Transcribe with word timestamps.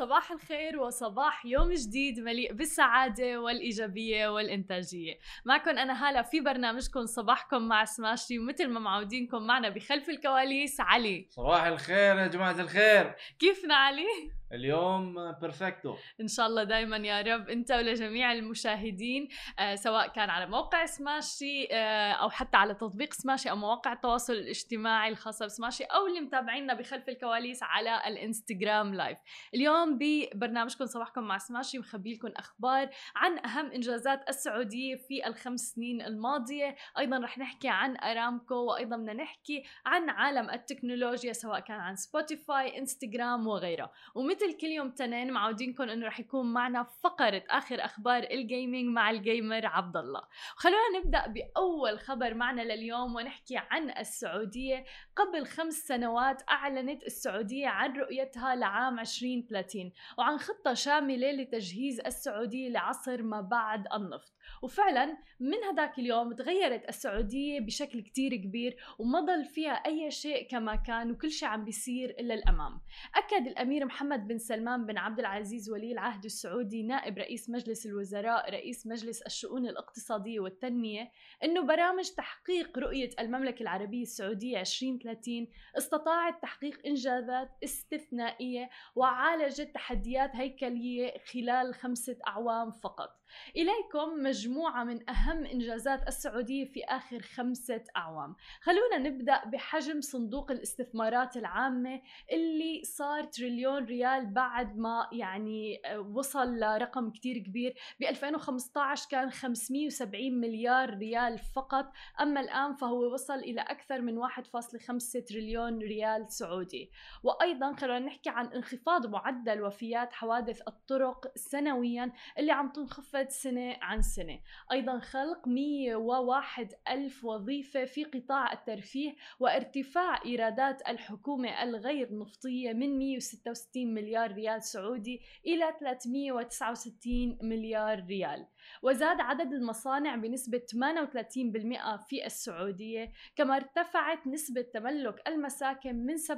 صباح 0.00 0.32
الخير 0.32 0.80
وصباح 0.80 1.46
يوم 1.46 1.72
جديد 1.72 2.20
مليء 2.20 2.52
بالسعادة 2.52 3.40
والإيجابية 3.40 4.28
والإنتاجية. 4.28 5.18
معكم 5.44 5.70
أنا 5.70 6.08
هالة 6.08 6.22
في 6.22 6.40
برنامجكم 6.40 7.06
صباحكم 7.06 7.68
مع 7.68 7.84
سماشي 7.84 8.38
ومثل 8.38 8.68
ما 8.68 8.80
معودينكم 8.80 9.46
معنا 9.46 9.68
بخلف 9.68 10.08
الكواليس 10.08 10.80
علي. 10.80 11.26
صباح 11.30 11.64
الخير 11.64 12.18
يا 12.18 12.26
جماعة 12.26 12.60
الخير. 12.60 13.14
كيفنا 13.38 13.74
علي؟ 13.74 14.39
اليوم 14.52 15.32
perfecto 15.32 15.96
إن 16.20 16.28
شاء 16.28 16.46
الله 16.46 16.64
دائما 16.64 16.96
يا 16.96 17.22
رب 17.22 17.48
أنت 17.48 17.72
ولجميع 17.72 18.32
المشاهدين 18.32 19.28
آه 19.58 19.74
سواء 19.74 20.08
كان 20.08 20.30
على 20.30 20.46
موقع 20.46 20.86
سماشي 20.86 21.68
آه 21.72 22.12
أو 22.12 22.30
حتى 22.30 22.56
على 22.56 22.74
تطبيق 22.74 23.12
سماشي 23.12 23.50
أو 23.50 23.56
مواقع 23.56 23.92
التواصل 23.92 24.32
الاجتماعي 24.32 25.08
الخاصة 25.08 25.46
بسماشي 25.46 25.84
أو 25.84 26.06
اللي 26.06 26.20
متابعينا 26.20 26.74
بخلف 26.74 27.08
الكواليس 27.08 27.62
على 27.62 28.02
الإنستغرام 28.06 28.94
live 28.94 29.18
اليوم 29.54 29.98
ببرنامجكم 29.98 30.86
صباحكم 30.86 31.22
مع 31.22 31.38
سماشي 31.38 31.78
مخبي 31.78 32.14
لكم 32.14 32.28
أخبار 32.36 32.90
عن 33.16 33.38
أهم 33.38 33.70
إنجازات 33.72 34.28
السعودية 34.28 34.96
في 34.96 35.26
الخمس 35.26 35.60
سنين 35.60 36.02
الماضية. 36.02 36.76
أيضا 36.98 37.18
رح 37.18 37.38
نحكي 37.38 37.68
عن 37.68 37.96
أرامكو 37.96 38.54
وأيضا 38.54 38.96
بدنا 38.96 39.12
نحكي 39.12 39.62
عن 39.86 40.10
عالم 40.10 40.50
التكنولوجيا 40.50 41.32
سواء 41.32 41.60
كان 41.60 41.80
عن 41.80 41.96
سبوتيفاي 41.96 42.78
انستغرام 42.78 43.46
وغيره 43.46 43.92
ومثل 44.14 44.39
مثل 44.40 44.56
كل 44.56 44.66
يوم 44.66 44.90
تنين 44.90 45.32
معودينكم 45.32 45.82
إنه 45.82 46.06
رح 46.06 46.20
يكون 46.20 46.52
معنا 46.52 46.82
فقرة 46.82 47.42
آخر 47.50 47.84
أخبار 47.84 48.22
ال 48.22 48.31
gaming 48.31 48.84
مع 48.84 49.10
ال 49.10 49.19
gamer 49.19 49.66
عبد 49.66 49.96
الله 49.96 50.20
خلونا 50.56 50.98
نبدأ 50.98 51.26
بأول 51.26 51.98
خبر 51.98 52.34
معنا 52.34 52.62
لليوم 52.62 53.14
ونحكي 53.14 53.56
عن 53.56 53.90
السعودية. 53.90 54.84
قبل 55.16 55.46
خمس 55.46 55.74
سنوات 55.74 56.42
أعلنت 56.50 57.02
السعودية 57.02 57.68
عن 57.68 57.96
رؤيتها 57.96 58.54
لعام 58.54 58.98
2030 58.98 59.92
وعن 60.18 60.38
خطة 60.38 60.74
شاملة 60.74 61.32
لتجهيز 61.32 62.00
السعودية 62.00 62.68
لعصر 62.68 63.22
ما 63.22 63.40
بعد 63.40 63.84
النفط. 63.94 64.32
وفعلا 64.62 65.16
من 65.40 65.64
هذاك 65.70 65.98
اليوم 65.98 66.32
تغيرت 66.32 66.88
السعودية 66.88 67.60
بشكل 67.60 68.00
كتير 68.00 68.36
كبير 68.36 68.76
وما 68.98 69.20
ضل 69.20 69.44
فيها 69.44 69.72
أي 69.72 70.10
شيء 70.10 70.48
كما 70.48 70.76
كان 70.76 71.10
وكل 71.10 71.30
شيء 71.30 71.48
عم 71.48 71.64
بيصير 71.64 72.10
إلا 72.10 72.34
الأمام. 72.34 72.80
أكد 73.14 73.46
الأمير 73.46 73.84
محمد 73.84 74.28
بن 74.28 74.38
سلمان 74.38 74.86
بن 74.86 74.98
عبد 74.98 75.18
العزيز 75.18 75.70
ولي 75.70 75.92
العهد 75.92 76.24
السعودي 76.24 76.82
نائب 76.82 77.18
رئيس 77.18 77.50
مجلس 77.50 77.86
الوزراء 77.86 78.50
رئيس 78.50 78.86
مجلس 78.86 79.22
الشؤون 79.22 79.66
الاقتصادية 79.66 80.40
والتنمية 80.40 81.10
أنه 81.44 81.66
برامج 81.66 82.10
تحقيق 82.10 82.78
رؤية 82.78 83.10
المملكة 83.20 83.62
العربية 83.62 84.02
السعودية 84.02 84.60
2030 84.60 85.46
استطاعت 85.78 86.42
تحقيق 86.42 86.86
إنجازات 86.86 87.48
استثنائية 87.64 88.70
وعالجت 88.94 89.74
تحديات 89.74 90.30
هيكلية 90.36 91.14
خلال 91.32 91.74
خمسة 91.74 92.16
أعوام 92.26 92.70
فقط. 92.70 93.19
إليكم 93.56 94.22
مجموعة 94.22 94.84
من 94.84 95.10
أهم 95.10 95.44
إنجازات 95.46 96.08
السعودية 96.08 96.64
في 96.64 96.84
آخر 96.84 97.20
خمسة 97.20 97.84
أعوام. 97.96 98.36
خلونا 98.60 98.98
نبدأ 98.98 99.44
بحجم 99.44 100.00
صندوق 100.00 100.50
الاستثمارات 100.50 101.36
العامة 101.36 102.00
اللي 102.32 102.82
صار 102.84 103.24
تريليون 103.24 103.84
ريال 103.84 104.26
بعد 104.26 104.76
ما 104.76 105.08
يعني 105.12 105.80
آه، 105.84 106.00
وصل 106.00 106.58
لرقم 106.58 107.10
كتير 107.10 107.38
كبير. 107.38 107.74
ب 108.00 108.02
2015 108.02 109.08
كان 109.10 109.30
570 109.30 110.40
مليار 110.40 110.98
ريال 110.98 111.38
فقط. 111.38 111.92
أما 112.20 112.40
الآن 112.40 112.74
فهو 112.74 113.12
وصل 113.12 113.38
إلى 113.38 113.60
أكثر 113.60 114.00
من 114.00 114.18
1.5 114.18 115.24
تريليون 115.28 115.78
ريال 115.78 116.32
سعودي. 116.32 116.90
وأيضا 117.22 117.72
خلونا 117.72 117.98
نحكي 117.98 118.30
عن 118.30 118.46
انخفاض 118.46 119.06
معدل 119.06 119.62
وفيات 119.62 120.12
حوادث 120.12 120.62
الطرق 120.68 121.32
سنويا 121.36 122.12
اللي 122.38 122.52
عم 122.52 122.68
تنخفض 122.72 123.19
انخفض 123.20 123.30
سنة 123.30 123.76
عن 123.82 124.02
سنة. 124.02 124.38
أيضا 124.72 124.98
خلق 124.98 125.48
101 125.48 126.74
ألف 126.88 127.24
وظيفة 127.24 127.84
في 127.84 128.04
قطاع 128.04 128.52
الترفيه 128.52 129.16
وارتفاع 129.40 130.24
إيرادات 130.24 130.88
الحكومة 130.88 131.62
الغير 131.62 132.18
نفطية 132.18 132.72
من 132.72 132.98
166 132.98 133.94
مليار 133.94 134.32
ريال 134.32 134.62
سعودي 134.62 135.20
إلى 135.46 135.74
369 135.80 137.38
مليار 137.42 138.04
ريال. 138.06 138.46
وزاد 138.82 139.20
عدد 139.20 139.52
المصانع 139.52 140.16
بنسبة 140.16 140.58
38% 140.58 142.08
في 142.08 142.26
السعودية 142.26 143.12
كما 143.36 143.56
ارتفعت 143.56 144.26
نسبة 144.26 144.62
تملك 144.62 145.28
المساكن 145.28 145.96
من 146.06 146.16
47% 146.16 146.30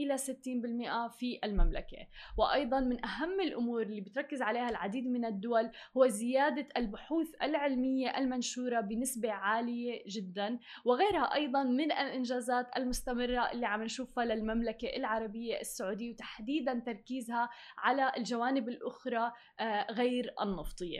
إلى 0.00 0.18
60% 0.18 1.08
في 1.18 1.38
المملكة. 1.44 2.06
وأيضا 2.36 2.80
من 2.80 3.04
أهم 3.04 3.40
الأمور 3.40 3.82
اللي 3.82 4.00
بتركز 4.00 4.42
عليها 4.42 4.68
العديد 4.68 5.06
من 5.06 5.24
الدول 5.24 5.70
هو 5.96 6.06
زيادة 6.06 6.68
البحوث 6.76 7.28
العلمية 7.42 8.18
المنشورة 8.18 8.80
بنسبة 8.80 9.32
عالية 9.32 10.02
جدا 10.08 10.58
وغيرها 10.84 11.34
أيضا 11.34 11.62
من 11.62 11.92
الإنجازات 11.92 12.76
المستمرة 12.76 13.50
اللي 13.52 13.66
عم 13.66 13.82
نشوفها 13.82 14.24
للمملكة 14.24 14.96
العربية 14.96 15.60
السعودية 15.60 16.12
وتحديدا 16.12 16.82
تركيزها 16.86 17.48
على 17.78 18.12
الجوانب 18.16 18.68
الأخرى 18.68 19.32
آه، 19.60 19.92
غير 19.92 20.34
النفطية. 20.42 20.97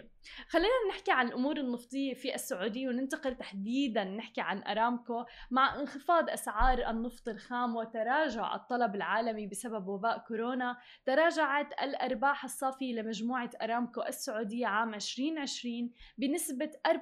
خلينا 0.49 0.89
نحكي 0.91 1.13
عن 1.13 1.29
الأمور 1.29 1.57
النفطية 1.57 2.15
في 2.15 2.35
السعودية 2.35 2.89
وننتقل 2.89 3.35
تحديدا 3.35 4.05
نحكي 4.05 4.41
عن 4.41 4.63
أرامكو. 4.63 5.25
مع 5.51 5.81
انخفاض 5.81 6.31
أسعار 6.31 6.91
النفط 6.91 7.29
الخام 7.29 7.77
وتراجع 7.77 8.55
الطلب 8.55 8.95
العالمي 8.95 9.47
بسبب 9.47 9.89
وباء 9.89 10.19
كورونا 10.19 10.77
تراجعت 11.07 11.73
الأرباح 11.83 12.45
الصافية 12.45 12.95
لمجموعة 12.95 13.51
أرامكو 13.63 14.03
السعودية 14.03 14.67
عام 14.67 14.95
2020 14.95 15.91
بنسبة 16.19 16.71
44.4% 16.87 16.93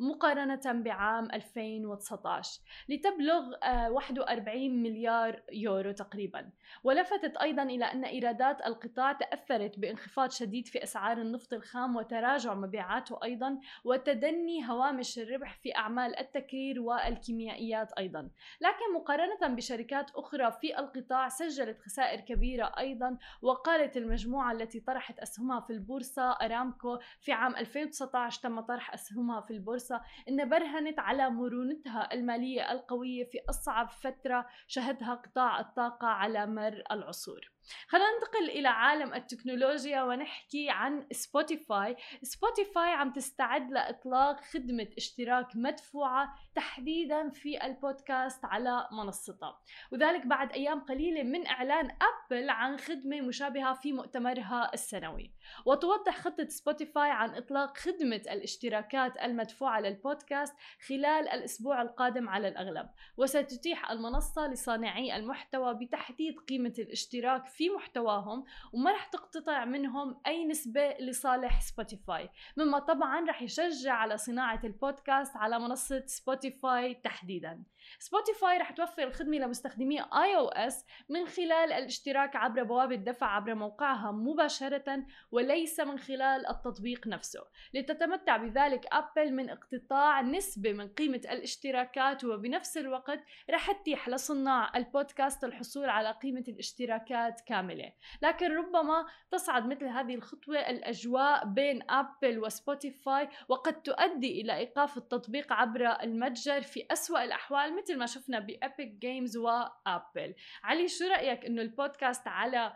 مقارنة 0.00 0.82
بعام 0.82 1.24
2019 1.32 2.60
لتبلغ 2.88 3.50
41 3.90 4.62
آه، 4.62 4.68
مليار 4.68 5.42
يورو 5.52 5.92
تقريبا. 5.92 6.50
ولفتت 6.84 7.36
أيضا 7.36 7.62
إلى 7.62 7.84
أن 7.84 8.04
إيرادات 8.04 8.66
القطاع 8.66 9.12
تأثرت 9.12 9.78
بانخفاض 9.78 10.30
شديد 10.30 10.63
في 10.68 10.82
أسعار 10.82 11.18
النفط 11.18 11.52
الخام 11.52 11.96
وتراجع 11.96 12.54
مبيعاته 12.54 13.18
أيضا 13.24 13.58
وتدني 13.84 14.70
هوامش 14.70 15.18
الربح 15.18 15.54
في 15.54 15.76
أعمال 15.76 16.18
التكرير 16.18 16.80
والكيميائيات 16.80 17.92
أيضا. 17.92 18.30
لكن 18.60 18.94
مقارنة 18.94 19.54
بشركات 19.54 20.10
أخرى 20.10 20.52
في 20.60 20.78
القطاع 20.78 21.28
سجلت 21.28 21.78
خسائر 21.80 22.20
كبيرة 22.20 22.72
أيضا 22.78 23.18
وقالت 23.42 23.96
المجموعة 23.96 24.52
التي 24.52 24.80
طرحت 24.80 25.18
أسهمها 25.18 25.60
في 25.60 25.72
البورصة 25.72 26.30
أرامكو 26.30 26.98
في 27.20 27.32
عام 27.32 27.56
2019 27.56 28.42
تم 28.42 28.60
طرح 28.60 28.94
أسهمها 28.94 29.40
في 29.40 29.50
البورصة 29.50 30.00
إن 30.28 30.48
برهنت 30.48 30.98
على 30.98 31.30
مرونتها 31.30 32.14
المالية 32.14 32.72
القوية 32.72 33.24
في 33.24 33.38
أصعب 33.50 33.90
فترة 33.90 34.46
شهدها 34.66 35.14
قطاع 35.14 35.60
الطاقة 35.60 36.06
على 36.06 36.46
مر 36.46 36.82
العصور. 36.90 37.50
خلينا 37.88 38.06
ننتقل 38.14 38.58
إلى 38.58 38.68
عالم 38.68 39.14
التكنولوجيا 39.14 40.02
ونحكي 40.02 40.70
عن 40.70 41.06
سبوتيفاي 41.12 41.96
سبوتيفاي 42.22 42.90
عم 42.90 43.12
تستعد 43.12 43.70
لإطلاق 43.70 44.40
خدمة 44.40 44.88
اشتراك 44.96 45.46
مدفوعة 45.56 46.34
تحديدا 46.54 47.30
في 47.30 47.66
البودكاست 47.66 48.44
على 48.44 48.88
منصتها. 48.92 49.60
وذلك 49.92 50.26
بعد 50.26 50.52
أيام 50.52 50.80
قليلة 50.80 51.22
من 51.22 51.46
إعلان 51.46 51.90
أبل 51.90 52.50
عن 52.50 52.76
خدمة 52.76 53.20
مشابهة 53.20 53.74
في 53.74 53.92
مؤتمرها 53.92 54.70
السنوي. 54.74 55.32
وتوضح 55.66 56.16
خطة 56.16 56.48
سبوتيفاي 56.48 57.10
عن 57.10 57.30
إطلاق 57.34 57.76
خدمة 57.76 58.16
الاشتراكات 58.16 59.16
المدفوعة 59.22 59.80
للبودكاست 59.80 60.54
خلال 60.88 61.28
الأسبوع 61.28 61.82
القادم 61.82 62.28
على 62.28 62.48
الأغلب. 62.48 62.90
وستتيح 63.16 63.90
المنصة 63.90 64.46
لصانعي 64.46 65.16
المحتوى 65.16 65.74
بتحديد 65.74 66.38
قيمة 66.48 66.74
الاشتراك 66.78 67.46
في 67.56 67.70
محتواهم 67.70 68.44
وما 68.72 68.92
رح 68.92 69.04
تقتطع 69.04 69.64
منهم 69.64 70.20
أي 70.26 70.44
نسبة 70.44 70.96
لصالح 71.00 71.60
سبوتيفاي 71.60 72.30
مما 72.56 72.78
طبعا 72.78 73.24
رح 73.28 73.42
يشجع 73.42 73.92
على 73.92 74.16
صناعة 74.16 74.60
البودكاست 74.64 75.36
على 75.36 75.58
منصة 75.58 76.02
سبوتيفاي 76.06 76.94
تحديدا. 76.94 77.62
سبوتيفاي 77.98 78.58
رح 78.58 78.70
توفر 78.70 79.02
الخدمة 79.02 79.36
لمستخدمي 79.36 80.00
iOS 80.00 80.84
من 81.08 81.26
خلال 81.26 81.72
الاشتراك 81.72 82.36
عبر 82.36 82.62
بوابة 82.62 82.94
دفع 82.94 83.26
عبر 83.26 83.54
موقعها 83.54 84.10
مباشرة 84.12 85.06
وليس 85.30 85.80
من 85.80 85.98
خلال 85.98 86.46
التطبيق 86.46 87.06
نفسه. 87.06 87.40
لتمنع 87.74 88.36
بذلك 88.36 88.86
ابل 88.92 89.32
من 89.32 89.50
اقتطاع 89.50 90.20
نسبة 90.20 90.72
من 90.72 90.88
قيمة 90.88 91.20
الاشتراكات 91.30 92.24
وبنفس 92.24 92.76
الوقت 92.76 93.20
رح 93.50 93.72
تتيح 93.72 94.08
لصناع 94.08 94.76
البودكاست 94.76 95.44
الحصول 95.44 95.88
على 95.88 96.10
قيمة 96.10 96.44
الاشتراكات 96.48 97.40
كاملة. 97.46 97.92
لكن 98.22 98.56
ربما 98.56 99.06
تصعد 99.30 99.66
مثل 99.66 99.86
هذه 99.86 100.14
الخطوة 100.14 100.58
الأجواء 100.58 101.46
بين 101.46 101.90
أبل 101.90 102.38
وسبوتيفاي 102.38 103.28
وقد 103.48 103.82
تؤدي 103.82 104.40
إلى 104.40 104.56
إيقاف 104.56 104.96
التطبيق 104.96 105.52
عبر 105.52 106.02
المتجر 106.02 106.62
في 106.62 106.86
أسوأ 106.90 107.24
الأحوال 107.24 107.76
مثل 107.76 107.98
ما 107.98 108.06
شفنا 108.06 108.38
ب 108.38 108.48
Epic 108.48 108.88
Games 108.88 109.36
وأبل 109.36 110.34
علي 110.62 110.88
شو 110.88 111.04
رأيك 111.04 111.44
أنه 111.44 111.62
البودكاست 111.62 112.28
على 112.28 112.72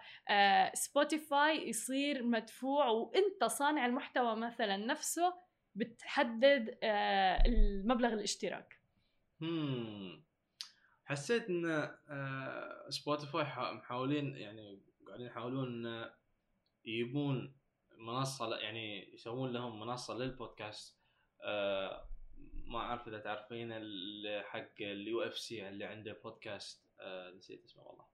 سبوتيفاي 0.74 1.68
يصير 1.68 2.22
مدفوع؟ 2.22 2.86
وأنت 2.86 3.44
صانع 3.44 3.86
المحتوى 3.86 4.36
مثلا 4.36 4.76
نفسه 4.76 5.34
بتحدد 5.74 6.78
آه، 6.82 7.42
المبلغ 7.46 8.12
الاشتراك؟ 8.12 8.80
حسيت 11.08 11.48
إن 11.48 11.66
آه، 12.08 12.90
سبوتيفاي 12.90 13.44
محاولين 13.74 14.36
يعني 14.36 14.82
قاعدين 15.06 15.26
يحاولون 15.26 15.86
إن 15.86 16.10
يجيبون 16.84 17.56
منصة 17.98 18.56
يعني 18.56 19.14
يسوون 19.14 19.52
لهم 19.52 19.80
منصة 19.80 20.14
للبودكاست 20.14 20.98
آه، 21.42 22.08
ما 22.66 22.78
أعرف 22.78 23.08
إذا 23.08 23.18
تعرفين 23.18 23.72
حق 24.42 24.74
ال 24.80 25.22
UFC 25.22 25.68
اللي 25.68 25.84
عنده 25.84 26.20
بودكاست 26.24 26.88
آه، 27.00 27.30
نسيت 27.30 27.64
اسمه 27.64 27.82
والله. 27.82 28.04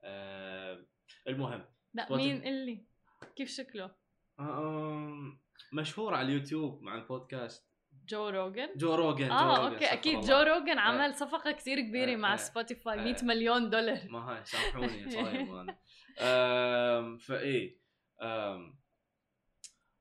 آه، 0.00 0.86
المهم 1.28 1.64
لا. 1.94 2.16
مين 2.16 2.46
اللي؟ 2.46 2.86
كيف 3.36 3.48
شكله؟ 3.48 3.94
مشهور 5.72 6.14
على 6.14 6.28
اليوتيوب 6.28 6.82
مع 6.82 6.94
البودكاست 6.94 7.73
جو 8.08 8.28
روجن 8.28 8.68
جو 8.76 8.94
روجن 8.94 9.28
جو 9.28 9.32
آه 9.34 9.56
روجن 9.64 9.72
okay 9.74 9.92
أكيد. 9.92 10.20
جو 10.20 10.36
روجن 10.36 10.78
عمل 10.78 11.14
صفقة 11.14 11.52
كثير 11.52 11.80
كبيرة 11.80 12.12
آه، 12.12 12.16
مع 12.16 12.32
آه، 12.32 12.36
سبوتيفاي 12.36 13.00
آه. 13.00 13.04
100 13.04 13.16
مليون 13.24 13.70
دولار. 13.70 13.98
ما 14.08 14.18
هاي 14.18 14.44
سامحوني 14.52 15.10
صايم 15.10 15.54
أنا 15.56 15.76
آم، 16.20 17.18
فايه 17.18 17.78
آم، 18.22 18.78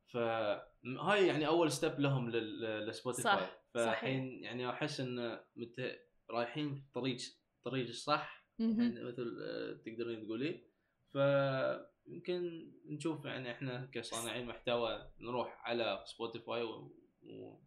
فهاي 0.08 1.28
يعني 1.28 1.48
أول 1.48 1.72
step 1.72 2.00
لهم 2.00 2.30
لل- 2.30 2.88
لسبوتيفاي 2.88 3.32
صح، 3.38 3.64
فالحين 3.74 4.44
يعني 4.44 4.70
أحس 4.70 5.00
إن 5.00 5.40
مت... 5.56 6.00
رايحين 6.30 6.76
في 6.76 6.82
طريق 6.94 7.18
طريق 7.64 7.88
الصح. 7.88 8.44
يعني 8.60 9.04
مثل 9.04 9.38
آه، 9.44 9.74
تقدرين 9.86 10.26
تقولي. 10.26 10.64
فيمكن 11.12 12.72
نشوف 12.86 13.26
يعني 13.26 13.52
إحنا 13.52 13.90
كصانعين 13.94 14.46
محتوى 14.46 15.12
نروح 15.20 15.62
على 15.70 16.04
سبوتيفاي 16.06 16.64
و... 16.64 16.96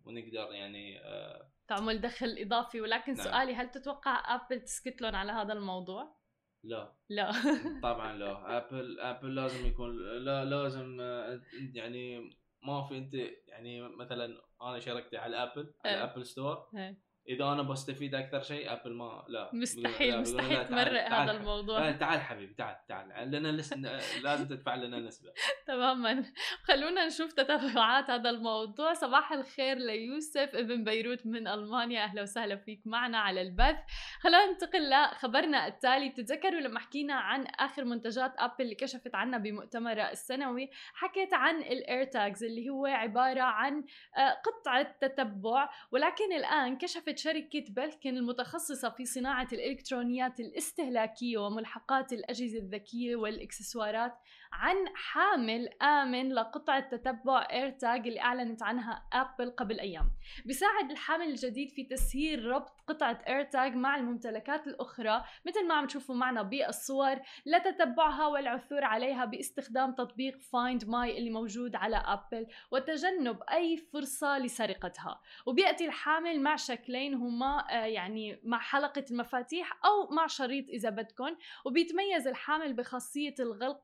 ونقدر 0.05 0.53
يعني 0.53 1.00
آه، 1.00 1.50
تعمل 1.69 2.00
دخل 2.00 2.37
اضافي 2.38 2.81
ولكن 2.81 3.14
نعم. 3.14 3.25
سؤالي 3.25 3.55
هل 3.55 3.70
تتوقع 3.70 4.35
ابل 4.35 4.61
تسكت 4.61 5.03
لهم 5.03 5.14
على 5.14 5.32
هذا 5.32 5.53
الموضوع؟ 5.53 6.17
لا 6.64 6.97
لا 7.08 7.32
طبعا 7.82 8.12
لا 8.12 8.56
ابل 8.56 9.00
ابل 9.00 9.35
لازم 9.35 9.67
يكون 9.67 9.97
لا 10.25 10.44
لازم 10.44 11.00
آه، 11.00 11.41
يعني 11.75 12.31
ما 12.62 12.88
في 12.88 12.99
أنت 12.99 13.14
يعني 13.49 13.82
مثلا 13.82 14.43
أنا 14.62 14.79
شاركتي 14.79 15.17
على 15.17 15.43
ابل 15.43 15.75
على. 15.85 16.05
ابل 16.05 16.26
ستور 16.26 16.70
إيه. 16.76 17.06
إذا 17.28 17.44
أنا 17.44 17.62
بستفيد 17.62 18.14
أكثر 18.14 18.40
شيء 18.40 18.73
ابل 18.73 18.93
ما 18.93 19.25
لا. 19.28 19.50
مستحيل 19.52 20.12
لا، 20.14 20.20
مستحيل 20.20 20.67
تمرق 20.69 21.08
هذا. 21.12 21.31
الموضوع. 21.32 21.90
تعال 21.90 22.20
حبيبي 22.20 22.55
تعال 22.55 22.76
تعال. 22.88 23.31
لنا 23.31 23.49
لس... 23.49 23.73
لازم 24.25 24.49
تدفع 24.49 24.75
لنا 24.75 24.99
نسبة. 24.99 25.32
تماما. 25.67 26.25
خلونا 26.62 27.06
نشوف 27.06 27.32
تتبعات 27.32 28.11
هذا 28.11 28.31
الموضوع. 28.31 28.93
صباح 28.93 29.32
الخير 29.32 29.76
ليوسف 29.76 30.50
ابن 30.55 30.84
بيروت 30.84 31.26
من 31.26 31.49
ألمانيا. 31.49 32.05
أهلا 32.05 32.23
وسهلا 32.23 32.56
فيك 32.56 32.81
معنا 32.87 33.19
على 33.19 33.43
البث. 33.43 33.76
خلونا 34.20 34.46
ننتقل 34.46 34.90
لخبرنا 34.90 35.67
التالي. 35.67 36.08
بتتذكروا 36.08 36.61
لما 36.61 36.81
حكينا 36.81 37.14
عن 37.14 37.46
آخر 37.46 37.84
منتجات 37.84 38.34
ابل 38.38 38.55
اللي 38.61 38.75
كشفت 38.75 39.14
عنها 39.14 39.38
بمؤتمرها 39.38 40.12
السنوي 40.12 40.70
حكيت 40.94 41.34
عن 41.34 41.56
ال 41.56 42.05
AirTags 42.05 42.44
اللي 42.44 42.69
هو 42.70 42.87
عبارة 42.87 43.40
عن 43.43 43.84
آه، 44.17 44.31
قطعة 44.31 44.96
تتبع 45.00 45.69
ولكن 45.90 46.32
الآن 46.32 46.78
كشفت 46.78 47.15
شركة 47.18 47.64
بلكن 47.68 48.16
المتخصصة 48.16 48.90
في 48.90 49.04
صناعة 49.04 49.48
الإلكترونيات 49.52 50.40
الاستهلاكية 50.40 51.38
وملحقات 51.38 52.12
الأجهزة 52.12 52.58
الذكية 52.58 53.16
والإكسسوارات. 53.16 54.12
عن 54.52 54.76
حامل 54.94 55.69
آمن 55.82 56.32
لقطعة 56.32 56.81
تتبع 56.81 57.48
AirTag 57.52 58.06
اللي 58.06 58.20
أعلنت 58.20 58.62
عنها 58.62 59.02
أبل 59.12 59.50
قبل 59.50 59.81
أيام. 59.81 60.10
بيساعد 60.44 60.90
الحامل 60.90 61.28
الجديد 61.28 61.70
في 61.70 61.84
تسهيل 61.84 62.44
ربط 62.44 62.81
قطعة 62.87 63.19
AirTag 63.28 63.75
مع 63.75 63.96
الممتلكات 63.96 64.66
الأخرى 64.66 65.25
مثل 65.46 65.66
ما 65.66 65.75
عم 65.75 65.87
تشوفوا 65.87 66.14
معنا 66.14 66.43
بالصور 66.43 67.16
لتتبعها 67.46 68.26
والعثور 68.26 68.84
عليها 68.84 69.25
باستخدام 69.25 69.93
تطبيق 69.93 70.38
Find 70.38 70.88
My 70.88 71.19
اللي 71.19 71.31
موجود 71.31 71.76
على 71.76 71.96
أبل 71.96 72.46
وتجنب 72.70 73.42
أي 73.52 73.76
فرصة 73.76 74.38
لسرقتها. 74.38 75.20
وبيأتي 75.46 75.87
الحامل 75.87 76.40
مع 76.40 76.56
شكلين 76.56 77.14
هما 77.14 77.66
آه، 77.70 77.87
يعني 77.87 78.40
مع 78.44 78.58
حلقة 78.58 79.04
المفاتيح 79.10 79.78
أو 79.84 80.10
مع 80.10 80.26
شريط 80.26 80.69
إذا 80.69 80.90
بدكم 80.90 81.37
وبيتميز 81.64 82.26
الحامل 82.26 82.72
بخاصية 82.72 83.34
الغلق 83.40 83.81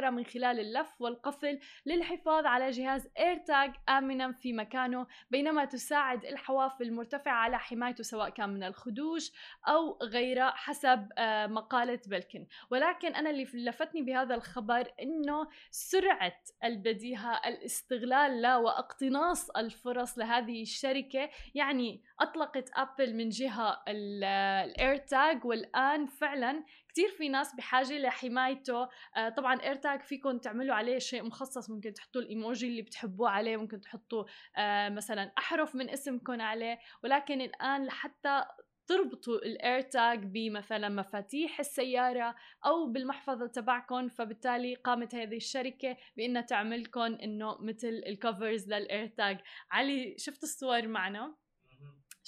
المبتكرة 0.00 0.10
من 0.10 0.24
خلال 0.24 0.60
اللف 0.60 1.00
والقفل 1.00 1.60
للحفاظ 1.86 2.46
على 2.46 2.70
جهاز 2.70 3.08
AirTag 3.18 3.72
آمنا 3.88 4.32
في 4.32 4.52
مكانه 4.52 5.06
بينما 5.30 5.64
تساعد 5.64 6.24
الحواف 6.24 6.82
المرتفعة 6.82 7.32
على 7.32 7.58
حمايته 7.58 8.02
سواء 8.02 8.30
كان 8.30 8.48
من 8.50 8.62
الخدوش 8.62 9.32
أو 9.68 9.98
غيره 10.02 10.50
حسب 10.50 11.08
آه، 11.18 11.46
مقالة 11.46 12.00
بلكن 12.06 12.46
ولكن 12.70 13.14
أنا 13.14 13.30
اللي 13.30 13.46
لفتني 13.54 14.02
بهذا 14.02 14.34
الخبر 14.34 14.92
إنه 15.02 15.48
سرعة 15.70 16.40
البديهة 16.64 17.40
الاستغلال 17.46 18.42
لا 18.42 18.56
واقتناص 18.56 19.50
الفرص 19.50 20.18
لهذه 20.18 20.62
الشركة 20.62 21.30
يعني 21.54 22.02
أطلقت 22.20 22.70
أبل 22.74 23.16
من 23.16 23.28
جهة 23.28 23.82
ال 23.88 24.10
AirTag 24.10 25.44
والآن 25.44 26.06
فعلا 26.06 26.64
كتير 26.92 27.08
في 27.08 27.28
ناس 27.28 27.54
بحاجة 27.54 27.98
لحمايته. 27.98 28.88
آه 29.16 29.28
طبعا 29.28 29.62
AirTag 29.62 30.02
فيكم 30.02 30.38
تعملوا 30.38 30.74
عليه 30.74 30.98
شيء 30.98 31.22
مخصص 31.22 31.70
ممكن 31.70 31.92
تحطوا 31.92 32.20
الإيموجي 32.20 32.68
اللي 32.68 32.82
بتحبوه 32.82 33.30
عليه 33.30 33.56
ممكن 33.56 33.80
تحطوا 33.80 34.24
آه 34.56 34.88
مثلا 34.88 35.32
أحرف 35.38 35.74
من 35.74 35.90
اسمكم 35.90 36.40
عليه. 36.40 36.78
ولكن 37.04 37.40
الآن 37.40 37.86
لحتى 37.86 38.44
تربطوا 38.90 39.36
ال 39.36 39.49
AirTag 39.49 40.24
بمثلا 40.24 40.88
مفاتيح 40.88 41.60
السيارة 41.60 42.34
أو 42.66 42.86
بالمحفظة 42.86 43.46
تبعكم 43.46 44.08
فبالتالي 44.08 44.74
قامت 44.74 45.14
هذه 45.14 45.36
الشركة 45.36 45.96
بأنها 46.16 46.42
تعملكم 46.42 47.00
إنه 47.00 47.58
مثل 47.60 48.02
ال 48.06 48.15
covers 48.15 48.66
لل 48.72 48.89
AirTag 48.89 49.38
علي 49.70 50.14
شفت 50.18 50.42
الصور 50.42 50.86
معنا؟ 50.86 51.36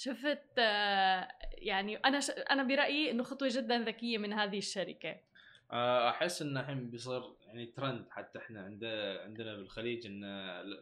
شفت 0.03 0.59
آه، 0.59 1.27
يعني 1.57 1.95
أنا 1.95 2.19
ش... 2.19 2.29
أنا 2.29 2.63
برأيي 2.63 3.11
إنه 3.11 3.23
خطوة 3.23 3.49
جدا 3.51 3.79
ذكية 3.79 4.17
من 4.17 4.33
هذه 4.33 4.57
الشركة. 4.57 5.15
آه، 5.71 6.09
أحس 6.09 6.41
إنه 6.41 6.59
الحين 6.59 6.89
بيصير 6.89 7.21
يعني 7.53 7.65
ترند 7.65 8.05
حتى 8.11 8.39
إحنا 8.39 8.61
عندنا 8.61 9.19
عندنا 9.23 9.55
بالخليج 9.55 10.05
انه 10.05 10.27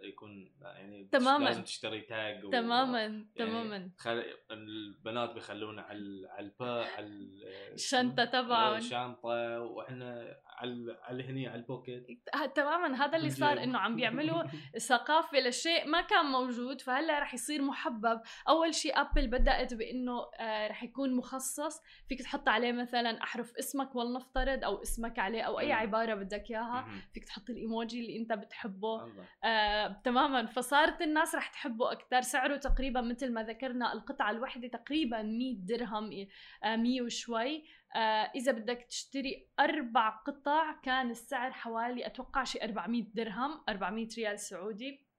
يكون 0.04 0.52
يعني 0.62 1.08
تماماً. 1.12 1.46
لازم 1.46 1.64
تشتري 1.64 2.02
تاج 2.02 2.46
و- 2.46 2.50
تماما 2.52 3.02
يعني 3.02 3.28
تماما. 3.36 3.90
خل... 3.98 4.24
البنات 4.52 5.34
بيخلونه 5.34 5.82
على 5.82 6.28
على 6.30 6.46
البا 6.46 6.86
على 6.96 7.06
ال- 7.06 7.44
الشنطة 7.74 8.26
تبعهم. 8.26 8.78
الشنطه 8.78 9.60
وإحنا 9.62 10.38
على 10.46 10.98
على 11.04 11.24
هني 11.24 11.48
على 11.48 11.60
البوكيت. 11.62 12.08
تماما. 12.56 13.06
هذا 13.06 13.18
اللي 13.18 13.30
صار 13.30 13.64
إنه 13.64 13.78
عم 13.80 13.96
بيعملوا 13.96 14.44
ثقافة 14.90 15.40
لشيء 15.40 15.88
ما 15.88 16.02
كان 16.02 16.26
موجود 16.26 16.82
فهلأ 16.82 17.20
رح 17.20 17.34
يصير 17.34 17.62
محبب. 17.62 18.22
أول 18.50 18.74
شيء 18.76 19.02
ابل 19.02 19.28
بدأت 19.28 19.74
بإنه 19.74 20.22
آه 20.40 20.68
رح 20.68 20.84
يكون 20.84 21.14
مخصص. 21.16 21.82
فيك 22.10 22.22
تحط 22.22 22.50
عليه 22.50 22.72
مثلا 22.72 23.24
أحرف 23.24 23.56
اسمك 23.60 23.96
ولنفترض 23.96 24.64
أو 24.64 24.82
اسمك 24.82 25.20
عليه 25.20 25.42
أو 25.42 25.60
أي. 25.60 25.72
عبارة 25.72 26.16
بدك 26.16 26.52
إياها. 26.52 26.61
مهم. 26.64 27.02
فيك 27.14 27.26
تحط 27.26 27.50
الإيموجي 27.50 28.02
اللي 28.02 28.18
أنت 28.18 28.34
بتحبه 28.34 29.04
الله. 29.04 29.26
آه، 29.44 30.02
تماما 30.04 30.46
فصارت 30.46 31.02
الناس 31.02 31.36
رح 31.36 31.48
تحبه 31.48 31.92
أكثر 31.92 32.22
سعره 32.22 32.58
تقريبا 32.58 33.02
مثل 33.02 33.34
ما 33.34 33.44
ذكرنا 33.44 33.94
القطعة 33.94 34.32
الواحده 34.32 34.68
تقريبا 34.68 35.22
100 35.22 35.56
درهم 35.58 36.28
آه، 36.64 36.76
100 36.76 37.02
وشوي 37.02 37.64
آه، 37.96 38.32
إذا 38.36 38.52
بدك 38.52 38.86
تشتري 38.90 39.48
أربع 39.60 40.10
قطع 40.10 40.72
كان 40.84 41.10
السعر 41.10 41.52
حوالي 41.52 42.06
أتوقع 42.06 42.44
شي 42.44 42.64
400 42.64 43.04
درهم 43.14 43.62
400 43.70 44.08
ريال 44.18 44.40
سعودي. 44.40 45.11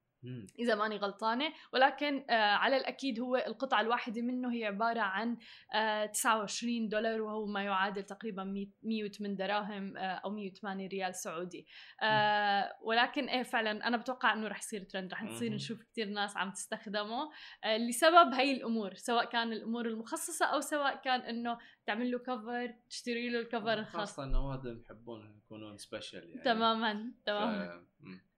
إذا 0.59 0.75
ماني 0.75 0.97
غلطانة. 0.97 1.53
ولكن 1.73 2.25
آه 2.29 2.33
على 2.33 2.77
الأكيد 2.77 3.19
هو 3.19 3.35
القطعة 3.35 3.81
الواحدة 3.81 4.21
منه 4.21 4.53
هي 4.53 4.65
عبارة 4.65 4.99
عن 4.99 5.37
آه 5.73 6.05
29 6.05 6.89
دولار 6.89 7.21
وهو 7.21 7.45
ما 7.45 7.63
يعادل 7.63 8.03
تقريبا 8.03 8.43
100 8.43 8.67
108 8.83 9.35
دراهم 9.35 9.97
آه 9.97 10.01
أو 10.01 10.29
108 10.29 10.87
ريال 10.87 11.15
سعودي. 11.15 11.67
آه 12.01 12.75
ولكن 12.81 13.29
إيه 13.29 13.43
فعلا 13.43 13.87
أنا 13.87 13.97
بتوقع 13.97 14.33
إنه 14.33 14.47
رح 14.47 14.59
يصير 14.59 14.83
ترند 14.83 15.13
رح 15.13 15.23
نصير. 15.23 15.53
نشوف 15.53 15.83
كثير 15.83 16.07
ناس 16.09 16.37
عم 16.37 16.51
تستخدمه. 16.51 17.31
آه 17.63 17.77
لسبب 17.77 18.33
هي 18.33 18.51
الأمور 18.51 18.93
سواء 18.93 19.25
كان 19.25 19.53
الأمور 19.53 19.85
المخصصة 19.85 20.45
أو 20.45 20.59
سواء 20.59 20.95
كان 20.95 21.21
إنه 21.21 21.57
تعمل 21.85 22.11
له 22.11 22.19
كفر 22.19 22.75
تشتري 22.89 23.29
له 23.29 23.39
الكفر 23.39 23.73
الخاص. 23.73 24.09
خاصة 24.09 24.23
إنه 24.23 24.47
واحد 24.47 24.65
يحبون 24.65 25.41
يكونون 25.45 25.77
سبيشل 25.77 26.29
يعني. 26.29 26.43
تماما 26.43 27.11
تماما. 27.25 27.85
ف... 27.99 28.32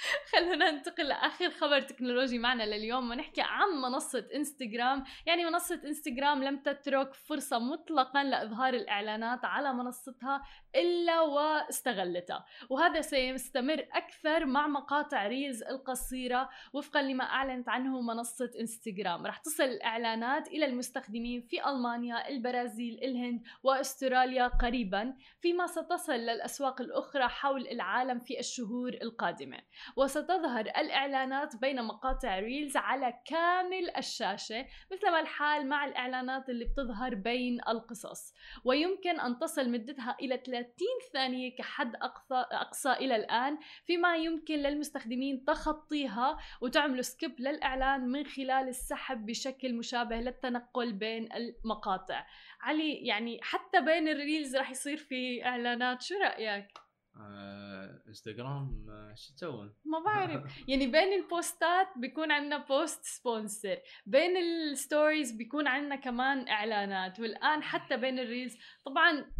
خلونا 0.32 0.70
ننتقل 0.70 1.08
لآخر 1.08 1.50
خبر 1.50 1.80
تكنولوجي 1.80 2.38
معنا 2.38 2.62
لليوم 2.62 3.10
ونحكي 3.10 3.40
عن 3.40 3.68
منصة 3.68 4.26
إنستغرام، 4.34 5.04
يعني 5.26 5.44
منصة 5.44 5.80
إنستغرام 5.84 6.44
لم 6.44 6.58
تترك 6.58 7.14
فرصة 7.14 7.58
مطلقا 7.58 8.24
لإظهار 8.24 8.74
الإعلانات 8.74 9.44
على 9.44 9.72
منصتها 9.72 10.42
إلا 10.76 11.20
واستغلتها، 11.20 12.44
وهذا 12.70 13.00
سيستمر 13.00 13.86
أكثر 13.92 14.46
مع 14.46 14.66
مقاطع 14.66 15.26
Reels 15.26 15.62
القصيرة 15.62 16.48
وفقا 16.72 17.02
لما 17.02 17.24
أعلنت 17.24 17.68
عنه 17.68 18.00
منصة 18.00 18.50
إنستغرام، 18.60 19.26
رح 19.26 19.38
تصل 19.38 19.64
الإعلانات 19.64 20.48
إلى 20.48 20.66
المستخدمين 20.66 21.40
في 21.40 21.68
ألمانيا، 21.68 22.28
البرازيل، 22.28 22.98
الهند 23.04 23.42
وأستراليا 23.62 24.46
قريبا، 24.46 25.14
فيما 25.40 25.66
ستصل 25.66 26.12
للأسواق 26.12 26.80
الأخرى 26.80 27.28
حول 27.28 27.68
العالم 27.68 28.18
في 28.18 28.38
الشهور 28.38 28.92
القادمة. 29.02 29.58
وستظهر 29.96 30.60
الإعلانات 30.60 31.56
بين 31.56 31.82
مقاطع 31.82 32.38
Reels 32.38 32.76
على 32.76 33.14
كامل 33.24 33.96
الشاشة 33.96 34.66
مثل 34.92 35.10
ما 35.10 35.20
الحال 35.20 35.68
مع 35.68 35.84
الإعلانات 35.84 36.48
اللي 36.48 36.64
بتظهر 36.64 37.14
بين 37.14 37.60
القصص 37.68 38.34
ويمكن 38.64 39.20
أن 39.20 39.38
تصل 39.38 39.70
مدتها 39.70 40.16
إلى 40.20 40.36
30 40.46 40.70
ثانية 41.12 41.56
كحد 41.56 41.96
أقصى, 41.96 42.46
أقصى 42.52 42.92
إلى 42.92 43.16
الآن 43.16 43.58
فيما 43.84 44.16
يمكن 44.16 44.54
للمستخدمين 44.54 45.44
تخطيها 45.44 46.38
وتعملوا 46.60 47.02
skip 47.02 47.40
للإعلان 47.40 48.08
من 48.08 48.26
خلال 48.26 48.68
السحب 48.68 49.26
بشكل 49.26 49.74
مشابه 49.74 50.16
للتنقل 50.16 50.92
بين 50.92 51.28
المقاطع 51.32 52.26
علي 52.60 52.94
يعني 52.94 53.40
حتى 53.42 53.80
بين 53.80 54.08
ال 54.08 54.16
Reels 54.16 54.56
رح 54.56 54.70
يصير 54.70 54.96
في 54.96 55.44
إعلانات 55.44 56.02
شو 56.02 56.14
رأيك؟ 56.14 56.89
آه، 57.16 58.02
انستغرام 58.08 58.86
آه، 58.90 59.14
شو 59.14 59.34
تسوون؟ 59.34 59.74
ما 59.84 59.98
بعرف 59.98 60.42
يعني 60.68 60.86
بين 60.86 61.12
البوستات 61.22 61.86
بيكون 61.96 62.32
عندنا 62.32 62.58
post 62.58 63.04
sponsor 63.04 63.78
بين 64.06 64.36
ال 64.36 64.48
stories 64.48 65.32
بيكون 65.32 65.66
عندنا 65.66 65.96
كمان 65.96 66.48
إعلانات 66.48 67.20
والآن 67.20 67.62
حتى 67.62 67.96
بين 67.96 68.18
ال 68.18 68.24
Reels 68.24 68.56
طبعا 68.84 69.32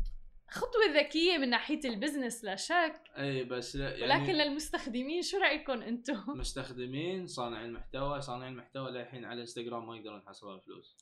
خطوة 0.51 0.87
ذكية 0.95 1.39
من 1.39 1.51
ناحية 1.51 1.81
ال 1.85 1.91
business 1.91 2.45
لا 2.45 2.57
شك 2.57 3.03
إي 3.19 3.45
بس 3.45 3.75
يعني 3.75 4.03
ولكن 4.03 4.33
للمستخدمين 4.33 5.23
شو 5.23 5.39
رأيكم 5.39 5.83
أنتم؟ 5.83 6.25
مستخدمين 6.41 7.27
صانعين 7.27 7.73
محتوى 7.73 8.21
صانعين 8.21 8.57
محتوى 8.57 8.91
للحين 8.91 9.25
على 9.25 9.41
انستغرام 9.41 9.87
ما 9.87 9.97
يقدرون 9.97 10.23
يحصلون 10.27 10.61
فلوس 10.61 10.97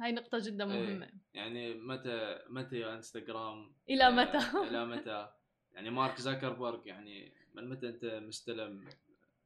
هاي 0.00 0.12
نقطة 0.12 0.38
جدا. 0.38 0.64
مهمة 0.64 1.08
يعني 1.34 1.74
متى 1.74 2.38
متى 2.50 2.76
يا 2.76 2.94
انستغرام 2.94 3.74
إلى 3.90 4.06
آه، 4.06 4.10
متى؟ 4.10 4.38
إلى 4.68 4.86
متى 4.86 5.28
يعني 5.74 5.90
مارك 5.90 6.20
زكربرج 6.20 6.86
يعني 6.86 7.32
من 7.54 7.68
متى 7.68 7.88
أنت 7.88 8.04
مستلم 8.04 8.84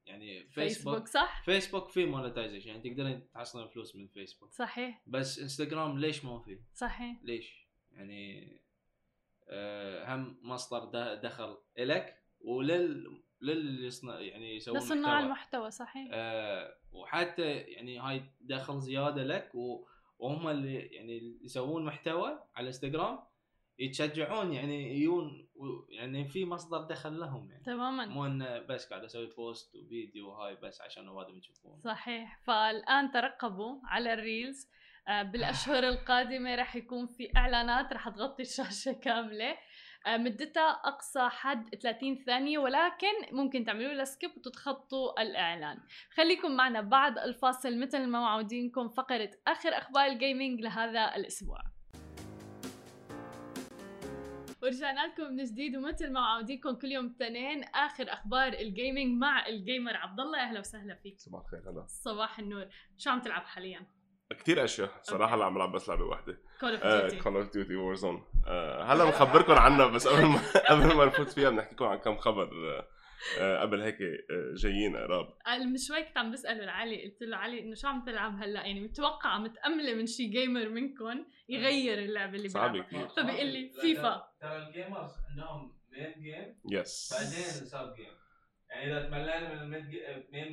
يعني 0.06 0.44
فيسبوك 0.48 0.94
فيسبوك 0.94 1.06
صح؟ 1.08 1.42
فيسبوك 1.44 1.88
في 1.90 2.06
monetization 2.06 2.68
يعني 2.68 2.90
تقدرين 2.90 3.28
تحصلين 3.34 3.68
فلوس 3.68 3.96
من 3.96 4.06
فيسبوك 4.08 4.52
صحيح 4.52 5.02
بس 5.06 5.38
انستغرام 5.38 5.98
ليش 5.98 6.24
ما 6.24 6.40
في؟ 6.40 6.60
صحيح 6.74 7.16
ليش؟ 7.22 7.68
يعني 7.92 8.52
آه، 9.50 10.14
هم 10.14 10.38
مصدر 10.42 11.14
دخل 11.14 11.58
إلك 11.78 12.22
ولل 12.40 13.22
للي 13.40 13.86
يصنع 13.86 14.20
يعني 14.20 14.56
يسوون 14.56 14.78
لصناع 14.78 14.98
محتوى. 15.00 15.24
المحتوى 15.26 15.70
صحيح 15.70 16.08
آه، 16.12 16.74
وحتى 16.92 17.42
يعني 17.56 17.98
هاي 17.98 18.22
دخل 18.40 18.80
زيادة 18.80 19.22
لك 19.24 19.54
و- 19.54 19.86
وهم 20.18 20.48
اللي 20.48 20.74
يعني 20.78 21.38
يسوون 21.42 21.84
محتوى 21.84 22.42
على 22.56 22.66
انستغرام 22.66 23.18
يتشجعون 23.78 24.52
يعني 24.52 24.96
يجون 25.00 25.48
يعني 25.88 26.28
في 26.28 26.44
مصدر 26.44 26.78
دخل 26.78 27.20
لهم 27.20 27.50
يعني. 27.50 27.64
تماما. 27.64 28.06
مو 28.06 28.26
إنه 28.26 28.58
بس 28.58 28.86
قاعد 28.88 29.04
أسوي 29.04 29.26
post 29.26 29.74
وفيديو 29.74 30.30
هاي 30.30 30.56
بس 30.56 30.80
عشان 30.80 31.08
اوادم 31.08 31.38
يشوفون 31.38 31.80
صحيح. 31.84 32.40
فالآن 32.46 33.10
ترقبوا 33.10 33.80
على 33.84 34.12
ال 34.12 34.20
Reels. 34.20 34.68
آه، 35.08 35.22
بالأشهر 35.22 35.88
القادمة 35.88 36.54
رح 36.54 36.76
يكون 36.76 37.06
في 37.06 37.32
إعلانات 37.36 37.92
رح 37.92 38.08
تغطي 38.08 38.42
الشاشة 38.42 38.92
كاملة. 39.04 39.56
آه، 40.06 40.16
مدتها 40.16 40.70
أقصى 40.70 41.28
حد 41.28 41.74
30 41.74 42.16
ثانية 42.26 42.58
ولكن 42.58 43.06
ممكن 43.32 43.64
تعملوا 43.64 43.92
لها 43.92 44.04
skip 44.04 44.30
وتتخطوا 44.36 45.22
الإعلان. 45.22 45.78
خليكم 46.14 46.56
معنا 46.56 46.80
بعد 46.80 47.18
الفاصل. 47.18 47.80
مثل 47.80 48.06
ما 48.06 48.20
معودينكم 48.20 48.88
فقرة 48.88 49.30
آخر 49.46 49.68
أخبار 49.68 50.06
ال 50.06 50.14
gaming 50.14 50.60
لهذا 50.60 51.16
الأسبوع. 51.16 51.77
ورجعنا 54.62 55.06
لكم 55.06 55.32
من 55.32 55.44
جديد 55.44 55.76
ومثل 55.76 56.12
ما 56.12 56.20
معودينكم 56.20 56.74
كل 56.74 56.92
يوم 56.92 57.06
اثنين 57.06 57.64
آخر 57.64 58.12
أخبار 58.12 58.52
ال 58.52 58.62
gaming 58.62 59.18
مع 59.20 59.46
ال 59.46 59.55
gamer 59.55 59.96
عبد 59.96 60.20
الله 60.20 60.38
أهلا 60.40 60.60
وسهلا 60.60 60.94
فيك. 60.94 61.20
صباح 61.20 61.42
الخير 61.44 61.70
هلا. 61.70 61.84
صباح 61.86 62.38
النور. 62.38 62.66
شو 62.98 63.10
عم 63.10 63.20
تلعب 63.20 63.42
حاليا؟ 63.42 63.86
كثير 64.30 64.64
أشياء. 64.64 64.90
صراحة. 65.02 65.34
هلا 65.34 65.44
عم 65.44 65.54
بلعب 65.54 65.72
بس 65.72 65.88
لعبة 65.88 66.04
واحدة. 66.04 66.38
Call 66.60 66.76
of 66.76 66.82
Call 66.82 67.32
Duty 67.32 67.38
of 67.38 67.52
Duty 67.52 67.76
Warzone 67.76 68.24
هلا 68.82 69.04
بنخبركم 69.04 69.52
عنها 69.52 69.86
بس 69.86 70.08
قبل 70.08 70.26
ما 70.26 70.38
قبل 70.70 70.94
ما 70.96 71.04
نفوت 71.04 71.28
فيها 71.28 71.50
بنحكيكم 71.50 71.84
عن 71.84 71.98
كم 71.98 72.16
خبر 72.16 72.44
آه، 72.44 72.86
قبل 73.60 73.80
هيك 73.80 74.02
آه، 74.02 74.54
جايين 74.54 74.96
قراب. 74.96 75.34
من 75.66 75.76
شوي 75.76 76.02
كنت 76.02 76.18
عم 76.18 76.30
بسأله 76.32 76.64
لعلي 76.64 77.04
قلت 77.04 77.22
له 77.22 77.36
علي 77.36 77.60
إنه 77.60 77.74
شو 77.74 77.88
عم 77.88 78.04
تلعب 78.04 78.42
هلأ؟ 78.42 78.62
يعني 78.66 78.80
متوقعه 78.80 79.38
متأملة 79.38 79.94
من 79.94 80.06
شي 80.06 80.26
gamer 80.26 80.68
منكم 80.68 81.24
يغير 81.48 81.98
اللعبة 81.98 82.36
اللي 82.36 82.48
بيلعبها. 82.48 82.82
كثير. 82.82 83.08
فبيقول 83.16 83.46
لي 83.46 83.70
فيفا. 83.80 84.32
ترى 84.42 84.58
ال 84.58 84.66
gamers 84.66 85.10
عندهم 85.30 85.72
main 85.92 86.14
game 86.24 86.80
yes 86.80 87.14
بعدين 87.18 87.32
sub 87.32 87.96
game 87.96 88.14
يعني 88.70 88.92
إذا 88.96 89.02
تملينا 89.08 89.48
من 89.48 89.62
ال 89.64 89.69
main 89.69 89.88
game 89.90 90.02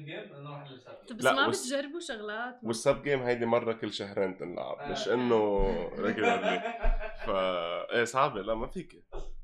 نروح 0.09 0.35
لل 0.37 0.60
sub 0.60 0.95
طب 1.09 1.17
بس 1.17 1.23
لا، 1.25 1.33
ما 1.33 1.47
وس- 1.47 1.65
بتجربوا 1.73 1.99
شغلات؟ 1.99 2.59
وال 2.63 2.79
sub 2.79 3.03
game 3.03 3.19
هيدي 3.23 3.45
مرة 3.45 3.73
كل 3.73 3.93
شهرين 3.93 4.37
تنلعب 4.37 4.89
مش 4.89 5.07
إنه 5.07 5.65
regularly 5.99 6.59
فا 7.25 7.91
إيه 7.95 8.03
صعبة. 8.03 8.41
لا 8.41 8.55
ما 8.55 8.67
فيك. 8.67 8.91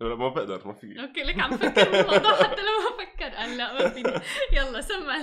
لا 0.00 0.14
ما 0.14 0.28
بقدر 0.28 0.66
ما 0.68 0.74
في. 0.74 1.00
أوكي 1.00 1.22
لك 1.22 1.38
عم 1.40 1.56
فكر 1.56 1.90
بالموضوع 1.90 2.34
حتى 2.44 2.60
لو 2.62 2.90
ما 2.90 3.04
فكر. 3.04 3.28
قال 3.36 3.56
لا 3.56 3.72
ما 3.82 3.88
فيني. 3.90 4.12
يلا 4.60 4.80
سمع. 4.80 5.16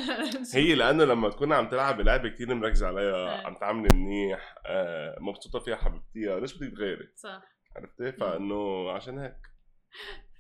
هي 0.53 0.75
لأنه 0.75 1.03
لما 1.03 1.29
تكون 1.29 1.53
عم 1.53 1.69
تلعب 1.69 2.01
لعبه 2.01 2.29
كثير 2.29 2.53
مركز. 2.55 2.83
عليها 2.83 3.47
عم 3.47 3.55
تعملي 3.55 3.89
منيح 3.97 4.55
آه، 4.65 5.17
مبسوطة 5.19 5.59
فيها 5.59 5.75
حبيبتيها 5.75 6.39
ليش 6.39 6.53
بدك 6.57 6.73
تغيري؟ 6.77 7.07
صح. 7.15 7.41
عرفتي؟ 7.75 8.11
فإنه 8.11 8.91
عشان 8.91 9.19
هيك. 9.19 9.37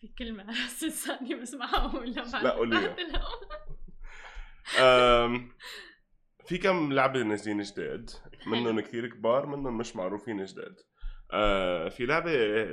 في 0.01 0.07
كلمة 0.19 0.43
على 0.43 0.51
راس 0.51 0.83
لساني 0.83 1.35
بس 1.35 1.53
ما 1.53 1.67
حقولها 1.67 2.31
بعد. 2.31 2.43
لا،. 2.43 3.21
أم، 5.25 5.51
في 6.47 6.57
كم 6.57 6.93
لعبة 6.93 7.23
نازلين 7.23 7.61
جداد 7.61 8.09
منهم 8.47 8.79
كثير 8.79 9.07
كبار 9.07 9.45
منهم 9.45 9.77
مش 9.77 9.95
معروفين 9.95 10.45
جداد 10.45 10.75
آه، 11.33 11.89
في 11.89 12.05
لعبة 12.05 12.31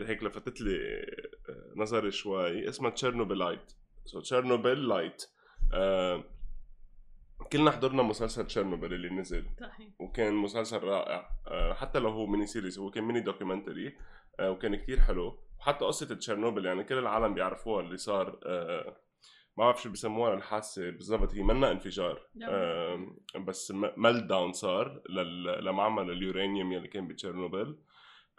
هيك 0.09 0.23
لفتت 0.23 0.61
لي 0.61 0.77
آه، 0.77 1.32
نظري 1.77 2.11
شوي 2.11 2.69
اسمها 2.69 2.91
Chernobylite. 2.91 3.73
so 4.05 4.21
Chernobylite 4.21 5.23
كلنا 7.53 7.71
حضرنا 7.71 8.03
مسلسل 8.03 8.47
تشيرنوبل 8.47 8.95
اللي 8.95 9.11
نزل. 9.11 9.47
صحيح. 9.61 9.89
وكان 9.99 10.35
مسلسل 10.35 10.79
رائع. 10.79 11.31
آه، 11.47 11.73
حتى 11.73 11.99
لو 11.99 12.11
هو 12.11 12.27
mini 12.27 12.47
series 12.47 12.79
هو 12.79 12.91
كان 12.91 13.05
mini 13.05 13.21
documentary 13.21 13.97
آه، 14.41 14.51
وكان 14.51 14.77
كتير 14.77 15.01
حلو. 15.01 15.39
وحتى 15.59 15.85
قصة 15.85 16.15
تشيرنوبل 16.15 16.67
يعني 16.67 16.85
كل 16.85 16.99
العالم 16.99 17.35
بيعرفوها 17.35 17.83
اللي 17.83 17.97
صار 17.97 18.41
آه، 18.47 18.97
ما 19.57 19.65
بعرف 19.65 19.83
شو 19.83 19.91
بسموها 19.91 20.35
الحادثة 20.35 20.91
بالضبط 20.91 21.35
هي 21.35 21.43
منا 21.43 21.71
انفجار. 21.71 22.27
آه، 22.49 23.17
بس 23.47 23.73
meltdown 23.97 24.53
صار 24.53 25.03
لمعمل 25.61 26.11
اليورانيوم 26.11 26.73
يلي 26.73 26.89
كان 26.89 27.09
بتشيرنوبل 27.09 27.79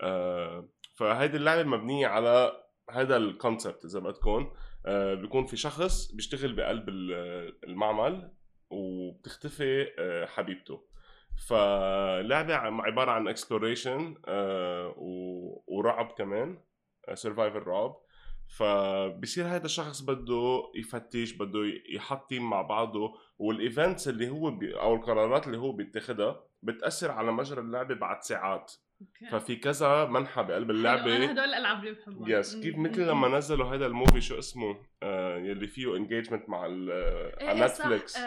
آه، 0.02 0.70
فهيدي 0.96 1.38
اللعبة 1.38 1.64
مبنية 1.64 2.08
على 2.08 2.63
هذا 2.92 3.18
ال 3.18 3.26
concept 3.26 3.86
إذا 3.86 4.00
بدكم 4.00 4.52
آه، 4.86 5.14
بيكون 5.14 5.46
في 5.46 5.58
شخص 5.58 6.12
بيشتغل 6.12 6.54
بقلب 6.54 6.90
ال- 6.90 7.64
المعمل 7.64 8.32
وبتختفي 8.70 9.88
آه، 10.00 10.26
حبيبته. 10.26 10.84
فلعبة 11.50 12.56
عبارة 12.56 13.12
عن 13.12 13.28
exploration 13.28 14.16
ورعب 15.68 16.12
كمان 16.18 16.58
survival 17.14 17.60
رعب. 17.60 17.96
فبصير 18.58 19.46
هذا 19.46 19.66
الشخص 19.66 20.02
بده 20.02 20.72
يفتش 20.76 21.34
بده 21.34 21.60
يحط 21.96 22.30
team 22.30 22.50
مع 22.50 22.62
بعضه 22.62 23.14
وال 23.38 23.55
events 23.55 24.08
اللي 24.08 24.30
هو 24.30 24.52
بي 24.52 24.80
أو 24.80 24.96
القرارات 24.96 25.48
اللي 25.48 25.58
هو 25.58 25.72
بيتخذها 25.72 26.44
بتأثر 26.64 27.12
على 27.12 27.32
مجرى 27.32 27.62
اللعبة 27.62 27.96
بعد 27.96 28.22
ساعات. 28.22 28.72
ففي 29.32 29.56
كذا 29.56 30.06
منحى 30.06 30.44
بقلب 30.44 30.72
اللعبة. 30.72 31.16
هدول 31.16 31.40
الألعاب 31.40 31.80
اللي 31.80 31.92
بحبهم. 31.92 32.30
yes 32.30 32.56
كيف 32.56 32.78
مثل 32.78 33.08
لما 33.08 33.28
نزلوا 33.28 33.76
هذا 33.76 33.86
ال 33.86 33.92
movie 33.92 34.22
شو 34.22 34.40
اسمه؟ 34.40 34.78
آه 35.04 35.38
يلي 35.38 35.68
فيه 35.68 35.96
engagement 35.96 36.50
مع 36.50 36.66
ال- 36.66 36.92
إيه، 36.92 37.50
على 37.50 37.60
إيه،. 37.60 37.66
نتفليكس 37.66 38.18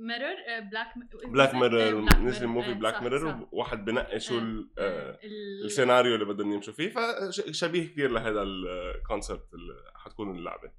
Mirror 0.00 0.36
آه، 0.48 0.60
Black 0.60 0.88
Black 1.26 1.54
إيه، 1.54 1.60
Mirror 1.60 2.14
نزل 2.18 2.46
movie 2.46 2.68
إيه، 2.68 2.74
Black 2.74 2.94
صح، 2.94 3.02
Mirror. 3.02 3.48
وواحد 3.52 3.84
بنقي 3.84 4.20
شو 4.20 4.38
ال- 4.38 4.70
آه، 4.78 5.18
ال- 5.24 5.64
السيناريو 5.64 6.14
اللي 6.14 6.24
بدهم 6.24 6.52
يمشوا 6.52 6.72
فيه. 6.72 6.88
فشبيه 6.88 7.86
كثير 7.86 8.10
لهذا 8.10 8.42
ال 8.42 8.56
concept 8.56 9.54
اللي 9.54 9.74
حتكون 9.94 10.36
اللعبة. 10.38 10.70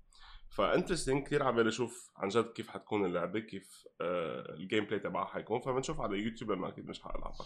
ف 0.49 0.56
interesting 0.56 1.25
كثير 1.25 1.43
على 1.43 1.55
بالي 1.55 1.69
أشوف 1.69 2.11
عن 2.17 2.27
جد 2.27 2.45
كيف 2.45 2.69
حتكون 2.69 3.05
اللعبة 3.05 3.39
كيف 3.39 3.87
آه 4.01 4.53
ال 4.53 4.85
gameplay 4.85 4.99
تبعها 4.99 5.25
حيكون. 5.25 5.59
فبنشوف 5.61 6.01
على 6.01 6.17
يوتيوب 6.17 6.51
لأنه 6.51 6.67
أكيد 6.67 6.87
مش 6.89 7.01
حألعبها. 7.01 7.45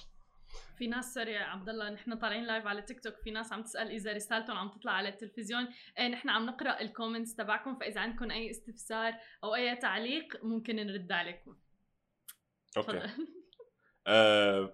في 0.77 0.87
ناس 0.87 1.13
sorry 1.13 1.31
يا 1.31 1.43
عبد 1.43 1.69
الله 1.69 1.89
نحن 1.89 2.15
طالعين 2.15 2.43
live 2.43 2.67
على 2.67 2.81
تيك 2.81 2.99
توك 3.03 3.13
في 3.23 3.31
ناس 3.31 3.53
عم 3.53 3.63
تسأل 3.63 3.87
إذا 3.87 4.13
رسالتهم 4.13 4.57
عم 4.57 4.69
تطلع 4.69 4.91
على 4.91 5.09
التلفزيون. 5.09 5.67
إيه 5.99 6.07
نحن 6.07 6.29
عم 6.29 6.45
نقرأ 6.45 6.81
ال 6.81 6.87
comments 6.87 7.35
تبعكم 7.35 7.75
فإذا 7.75 8.01
عندكم 8.01 8.31
أي 8.31 8.51
استفسار 8.51 9.13
أو 9.43 9.55
أي 9.55 9.75
تعليق 9.75 10.45
ممكن 10.45 10.75
نرد 10.75 11.11
عليكم. 11.11 11.55
أوكي. 12.77 13.01
آه 14.07 14.73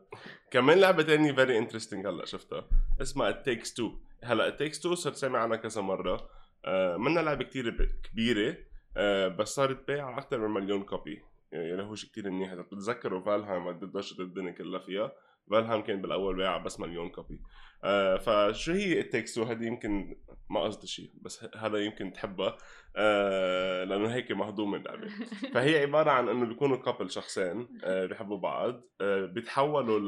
كمان 0.51 0.77
لعبة 0.79 1.03
تانية 1.03 1.31
very 1.31 1.57
interesting 1.57 2.07
هلأ 2.07 2.25
شفتها. 2.25 2.69
اسمها 3.01 3.31
Takes 3.31 3.73
Two 3.73 3.91
هلأ 4.23 4.49
Takes 4.49 4.79
Two 4.79 4.95
صرت 4.95 5.15
سامع 5.15 5.39
عنها 5.39 5.57
كذا 5.57 5.81
مرة. 5.81 6.29
آه 6.65 6.97
منها 6.97 7.21
لعبة 7.23 7.43
كتير 7.43 7.69
ب- 7.69 8.01
كبيرة. 8.11 8.57
آه 8.97 9.27
بس 9.27 9.47
صارت 9.47 9.87
بايعة 9.87 10.17
أكثر 10.17 10.47
من 10.47 10.63
مليون 10.63 10.83
copy 10.83 11.23
يعني 11.51 11.81
هو 11.81 11.95
شيء 11.95 12.09
كثير 12.09 12.29
منيح 12.29 12.51
إذا 12.51 12.61
بتتذكروا 12.61 13.21
Valheim 13.21 13.67
قد 13.67 13.79
ضجت 13.79 14.19
الدنيا 14.19 14.51
كلها 14.51 14.79
فيها. 14.79 15.11
Valheim 15.51 15.81
كان 15.81 16.01
بالأول 16.01 16.35
بايعه 16.35 16.63
بس 16.63 16.79
مليون 16.79 17.09
copy. 17.09 17.41
آه 17.83 18.17
فشو 18.17 18.71
هي 18.71 18.99
ال 18.99 19.05
Takes 19.05 19.33
Two 19.33 19.43
هذه 19.43 19.63
يمكن 19.65 20.17
ما 20.49 20.61
قصدي 20.61 20.87
شيء 20.87 21.11
بس 21.21 21.47
هذا 21.55 21.77
يمكن 21.77 22.13
تحبها. 22.13 22.57
آه 22.95 23.83
لأنه 23.83 24.13
هيك 24.13 24.31
مهضومه 24.31 24.77
اللعبه 24.77 25.07
فهي 25.53 25.81
عبارة 25.81 26.11
عن 26.11 26.29
إنه 26.29 26.45
بيكونوا 26.45 26.77
couple 26.77 27.11
شخصين 27.11 27.67
آه، 27.83 28.05
بيحبوا 28.05 28.37
بعض. 28.37 28.81
آه، 29.01 29.25
بيتحولوا 29.25 29.99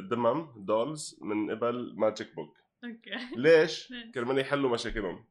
لدمى 0.00 0.48
dolls 0.56 1.18
من 1.22 1.50
قبل 1.50 1.94
magic 1.96 2.34
book 2.34 2.56
أوكي؟ 2.84 3.10
ليش؟ 3.42 3.92
كرمال 4.14 4.38
يحلوا 4.38 4.70
مشاكلهم. 4.70 5.24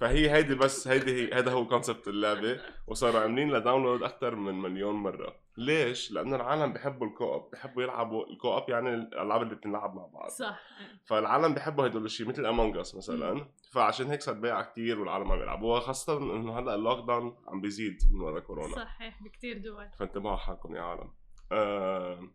فهي 0.00 0.30
هيدي 0.30 0.54
بس 0.54 0.88
هيدي 0.88 1.12
هي 1.12 1.38
هذا 1.38 1.52
هو 1.52 1.66
concept 1.66 2.08
اللعبة. 2.08 2.60
وصاروا 2.86 3.20
عاملين 3.20 3.50
لها 3.50 3.58
download 3.58 4.02
أكثر 4.02 4.34
من 4.34 4.54
مليون 4.54 4.94
مرة. 4.94 5.36
ليش؟ 5.56 6.12
لأنه 6.12 6.36
العالم 6.36 6.72
بيحبوا 6.72 7.06
ال 7.06 7.13
co-op 7.13 7.50
بيحبوا 7.50 7.82
يلعبوا. 7.82 8.26
ال 8.26 8.33
co-op 8.33 8.70
يعني 8.70 8.94
الألعاب 8.94 9.42
اللي 9.42 9.54
بتنلعب 9.54 9.94
مع 9.94 10.06
بعض. 10.06 10.28
صح. 10.30 10.60
فالعالم 11.04 11.54
بيحبوا 11.54 11.86
هدول 11.86 12.04
الشيء 12.04 12.28
مثل 12.28 12.46
Among 12.46 12.76
Us 12.76 12.94
مثلا. 12.94 13.48
فعشان 13.72 14.06
هيك 14.06 14.22
صار 14.22 14.34
بيع 14.34 14.62
كثير 14.62 15.00
والعالم 15.00 15.32
عم 15.32 15.42
يلعبوها 15.42 15.80
خاصه 15.80 16.18
إنه 16.18 16.58
هلأ 16.58 16.74
ال 16.74 17.06
lockdown 17.06 17.36
عم 17.48 17.60
بيزيد 17.60 17.98
من 18.12 18.20
ورا 18.20 18.40
كورونا. 18.40 18.74
صحيح 18.74 19.22
بكثير 19.22 19.58
دول. 19.58 19.88
فانتبهوا 19.98 20.36
حالكم 20.36 20.76
يا 20.76 20.82
عالم. 20.82 21.12
آه 21.52 22.30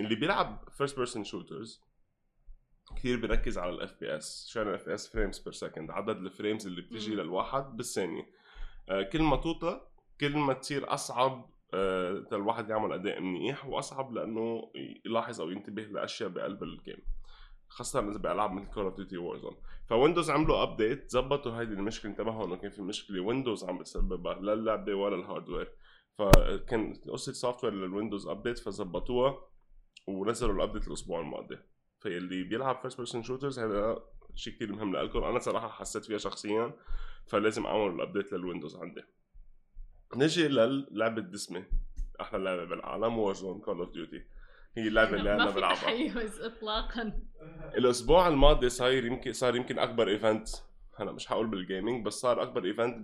اللي 0.00 0.14
بيلعب 0.14 0.68
first 0.70 0.96
person 0.96 1.24
shooters 1.24 1.89
كثير 2.96 3.20
بيركز 3.20 3.58
على 3.58 3.70
ال 3.70 4.00
FPS 4.00 4.48
شو 4.48 4.58
يعني 4.58 4.70
ال 4.70 4.86
FPS 4.86 5.08
frames 5.08 5.38
per 5.38 5.52
second 5.52 5.90
عدد 5.90 6.16
ال 6.16 6.23
frames 6.23 6.66
اللي 6.66 6.80
بتجي 6.82 7.14
مم. 7.14 7.20
للواحد 7.20 7.76
بالثانية. 7.76 8.26
آه 8.88 9.02
كل 9.02 9.22
ما 9.22 9.36
توطى 9.36 9.80
كل 10.20 10.36
ما 10.36 10.52
تصير 10.52 10.94
أصعب 10.94 11.50
آه 11.74 12.24
الواحد 12.32 12.70
يعمل 12.70 12.92
اداء 12.92 13.20
منيح 13.20 13.66
وأصعب 13.66 14.12
لأنه 14.14 14.72
يلاحظ 15.06 15.40
أو 15.40 15.50
ينتبه 15.50 15.82
لأشياء 15.82 16.28
بقلب 16.28 16.62
ال 16.62 16.69
game 16.69 16.98
خاصة 17.68 18.08
إذا 18.10 18.18
بألعاب 18.18 18.52
مثل 18.52 18.66
Call 18.70 18.84
of 18.84 18.96
Duty 18.96 19.16
Warzone 19.16 19.56
ف 19.88 19.93
Windows 19.93 20.30
عملوا 20.30 20.62
update 20.62 21.10
زبطوا 21.10 21.52
هيدي 21.60 21.72
المشكلة 21.74 22.10
انتبهوا 22.10 22.46
إنه 22.46 22.56
كان 22.56 22.70
في 22.70 22.82
مشكلة 22.82 23.20
Windows 23.20 23.64
عم 23.64 23.78
بتسببها 23.78 24.34
لا 24.34 24.52
اللعبة 24.52 24.94
ولا 24.94 25.16
ال 25.16 25.22
hardware 25.22 25.72
فكان 26.18 26.94
قصة 26.94 27.32
software 27.32 27.64
لل 27.64 27.72
Windows 27.74 28.26
update 28.26 28.58
فزبطوها 28.58 29.38
ونزلوا 30.08 30.54
ال 30.54 30.59
update 30.59 30.88
الأسبوع 30.88 31.20
الماضي. 31.20 31.58
فاللي 32.00 32.42
بيلعب 32.42 32.80
first 32.80 32.96
person 32.96 33.22
shooters 33.22 33.58
هذا 33.58 34.02
شيء 34.34 34.52
كثير 34.54 34.72
مهم 34.72 34.96
لكم 34.96 35.24
أنا 35.24 35.38
صراحة 35.38 35.68
حسيت 35.68 36.04
فيها 36.04 36.18
شخصيا 36.18 36.72
فلازم 37.26 37.66
أعمل 37.66 37.94
ال 37.94 37.99
update 37.99 38.32
لل 38.32 38.42
Windows 38.42 38.76
عندي. 38.76 39.02
نجي 40.16 40.48
للعبة 40.48 41.22
دسمة 41.22 41.64
أحلى 42.20 42.44
لعبة 42.44 42.64
بالعالم 42.64 43.18
Warzone 43.18 43.60
Call 43.60 43.78
of 43.78 43.90
Duty 43.92 44.24
هي 44.76 44.88
اللعبة 44.88 45.16
اللي 45.16 45.34
أنا 45.34 45.44
ما 45.44 45.50
في 45.50 45.56
بلعبها. 45.56 45.74
تحيز 45.76 46.40
اطلاقا. 46.40 47.20
الأسبوع 47.76 48.28
الماضي 48.28 48.68
صاير 48.68 49.04
يمكن 49.06 49.32
صار 49.32 49.56
يمكن 49.56 49.78
أكبر 49.78 50.08
event 50.08 50.48
هلا 50.96 51.12
مش 51.12 51.26
حقول 51.26 51.46
بال 51.46 51.61
gaming 51.61 52.06
بس 52.06 52.14
صار 52.14 52.42
أكبر 52.42 52.64
event 52.64 52.96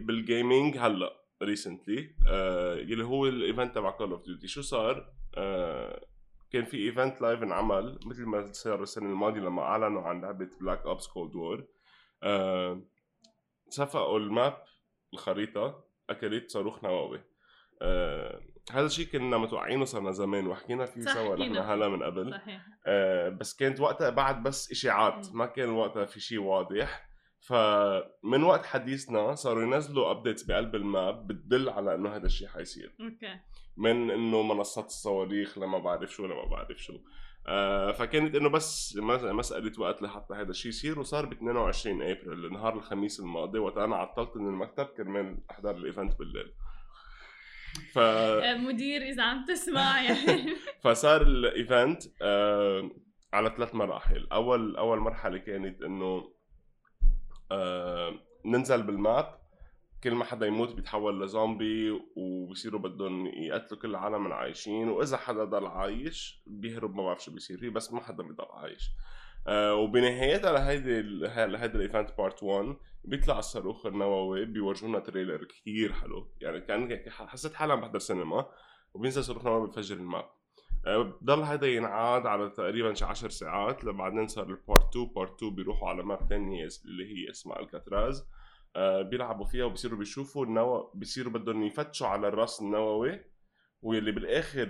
بال 0.00 0.19
gaming 0.19 0.76
هلأ 0.78 1.22
recently 1.42 2.14
آه 2.28 2.74
اللي 2.74 3.04
هو 3.04 3.26
ال 3.26 3.34
event 3.34 3.74
تبع 3.74 3.90
Call 3.90 4.10
of 4.10 4.24
Duty 4.24 4.48
شو 4.48 4.62
صار؟ 4.62 5.12
آه 5.36 6.06
كان 6.52 6.64
في 6.64 6.76
event 6.76 7.20
live 7.20 7.42
انعمل 7.42 7.98
مثل 8.06 8.24
ما 8.24 8.52
صار 8.52 8.82
السنة 8.82 9.06
الماضية 9.06 9.40
لما 9.40 9.62
أعلنوا 9.62 10.02
عن 10.02 10.20
لعبة 10.20 10.50
Black 10.60 10.86
Ops 10.86 11.06
Cold 11.06 11.34
War 11.34 11.66
صفقوا 13.68 14.18
ال 14.18 14.29
map 14.29 14.62
الخريطة 15.14 15.84
أكلت 16.10 16.50
صاروخ 16.50 16.84
نووي 16.84 17.20
آه 17.82 18.40
هذا 18.72 18.86
الشيء 18.86 19.06
كنا 19.06 19.38
متوقعينه 19.38 19.84
صرنا 19.84 20.10
زمان 20.10 20.46
وحكينا 20.46 20.86
فيه 20.86 21.00
سوا 21.00 21.36
نحن. 21.36 21.56
هلا 21.56 21.88
من 21.88 22.02
قبل 22.02 22.30
صحيح 22.32 22.66
آه، 22.86 23.28
بس 23.28 23.56
كانت 23.56 23.80
وقتها 23.80 24.10
بعد 24.10 24.42
بس 24.42 24.70
إشاعات. 24.70 25.34
ما 25.34 25.46
كان 25.46 25.70
وقتها 25.70 26.04
في 26.04 26.20
شيء 26.20 26.38
واضح 26.38 27.08
فمن 27.46 28.42
وقت 28.42 28.66
حديثنا 28.66 29.34
صاروا 29.34 29.62
ينزلوا 29.62 30.10
updates 30.10 30.42
بقلب 30.42 30.74
ال 30.74 30.87
map 30.87 31.26
بتدل 31.26 31.68
على 31.68 31.94
إنه 31.94 32.16
هذا 32.16 32.26
الشيء 32.26 32.48
حيصير. 32.48 32.94
أوكي. 33.00 33.40
من 33.76 34.10
إنه 34.10 34.42
منصات 34.42 34.86
الصواريخ 34.86 35.58
لما 35.58 35.78
بعرف 35.78 36.10
شو 36.12 36.26
لما 36.26 36.44
بعرف 36.44 36.78
شو. 36.82 36.98
آه 37.46 37.92
فكانت 37.92 38.34
إنه 38.34 38.48
بس 38.48 38.96
مس- 38.96 39.22
مسألة 39.24 39.72
وقت 39.80 40.02
لحتى 40.02 40.34
هذا 40.34 40.50
الشيء 40.50 40.68
يصير 40.68 40.98
وصار 40.98 41.26
ب 41.26 41.32
22 41.32 42.02
ابريل 42.02 42.52
نهار 42.52 42.74
الخميس 42.76 43.20
الماضي 43.20 43.58
وقت 43.58 43.76
أنا 43.78 43.96
عطلت 43.96 44.36
من 44.36 44.48
المكتب 44.48 44.84
كرمال 44.86 45.38
أحضر 45.50 45.76
ال 45.76 45.83
event 45.83 46.18
بالليل. 46.18 46.52
ف 47.92 47.98
آه، 47.98 48.54
مدير 48.56 49.02
إذا 49.02 49.22
عم 49.22 49.44
تسمع 49.44 50.02
يعني. 50.08 50.54
فصار 50.82 51.22
ال 51.22 51.35
event 51.35 52.02
آه 52.22 52.90
على 53.32 53.52
ثلاث 53.56 53.74
مراحل. 53.74 54.28
أول 54.32 54.76
أول 54.76 54.98
مرحلة 54.98 55.38
كانت 55.38 55.82
إنه 55.82 56.32
ننزل 58.44 58.82
بال 58.82 59.02
map. 59.02 59.42
كل 60.04 60.14
ما 60.14 60.24
حدا 60.24 60.46
يموت 60.46 60.74
بيتحول 60.74 61.24
لزومبي 61.24 62.00
وبصيروا 62.16 62.80
بدهم 62.80 63.26
يقتلوا 63.26 63.80
كل 63.80 63.90
العالم 63.90 64.26
العايشين 64.26 64.88
وإذا 64.88 65.16
حدا 65.16 65.44
ضل 65.44 65.66
عايش 65.66 66.42
بيهرب 66.46 66.94
ما 66.94 67.02
بعرف 67.02 67.24
شو 67.24 67.32
بيصير 67.32 67.58
فيه 67.58 67.68
بس 67.68 67.92
ما 67.92 68.00
حدا 68.00 68.22
بيضل 68.22 68.46
عايش. 68.50 68.90
آه 69.46 69.74
وبنهايتها 69.74 70.52
لهيدي 70.52 71.02
لهيدي 71.02 71.76
ال 71.76 71.83
event 71.83 72.18
part 72.18 72.42
1 72.42 72.76
بيطلع 73.04 73.38
الصاروخ 73.38 73.86
النووي 73.86 74.44
بيورجونا 74.44 74.98
trailer 74.98 75.44
كثير 75.44 75.92
حلو. 75.92 76.28
يعني 76.40 76.60
كان 76.60 77.00
حسيت 77.10 77.54
حالي 77.54 77.72
عم 77.72 77.80
بحضر 77.80 77.98
سينما 77.98 78.46
وبينزل 78.94 79.24
صاروخ 79.24 79.44
نووي 79.44 79.68
بفجر 79.68 79.96
ال 79.96 80.03
map. 80.03 80.30
بضل 80.86 81.42
هذا 81.42 81.66
ينعاد 81.66 82.26
على 82.26 82.50
تقريبا 82.50 82.94
شي 82.94 83.04
10 83.04 83.28
ساعات 83.28 83.84
لبعدين 83.84 84.26
صار 84.26 84.46
ال 84.50 84.58
part 84.58 84.88
2 84.90 85.06
part 85.06 85.36
2 85.36 85.54
بيروحوا 85.54 85.88
على 85.88 86.02
map 86.02 86.28
ثانية 86.28 86.68
اللي 86.84 87.04
هي 87.04 87.30
اسمها 87.30 87.60
Alcatraz 87.60 88.28
آه، 88.76 89.02
بيلعبوا 89.02 89.44
فيها 89.44 89.64
وبصيروا 89.64 89.98
بيشوفوا 89.98 90.44
النووي 90.46 90.90
بصيروا 90.94 91.32
بدهم 91.32 91.62
يفتشوا 91.62 92.06
على 92.06 92.28
الراس 92.28 92.60
النووي 92.60 93.20
واللي 93.82 94.12
بالآخر 94.12 94.64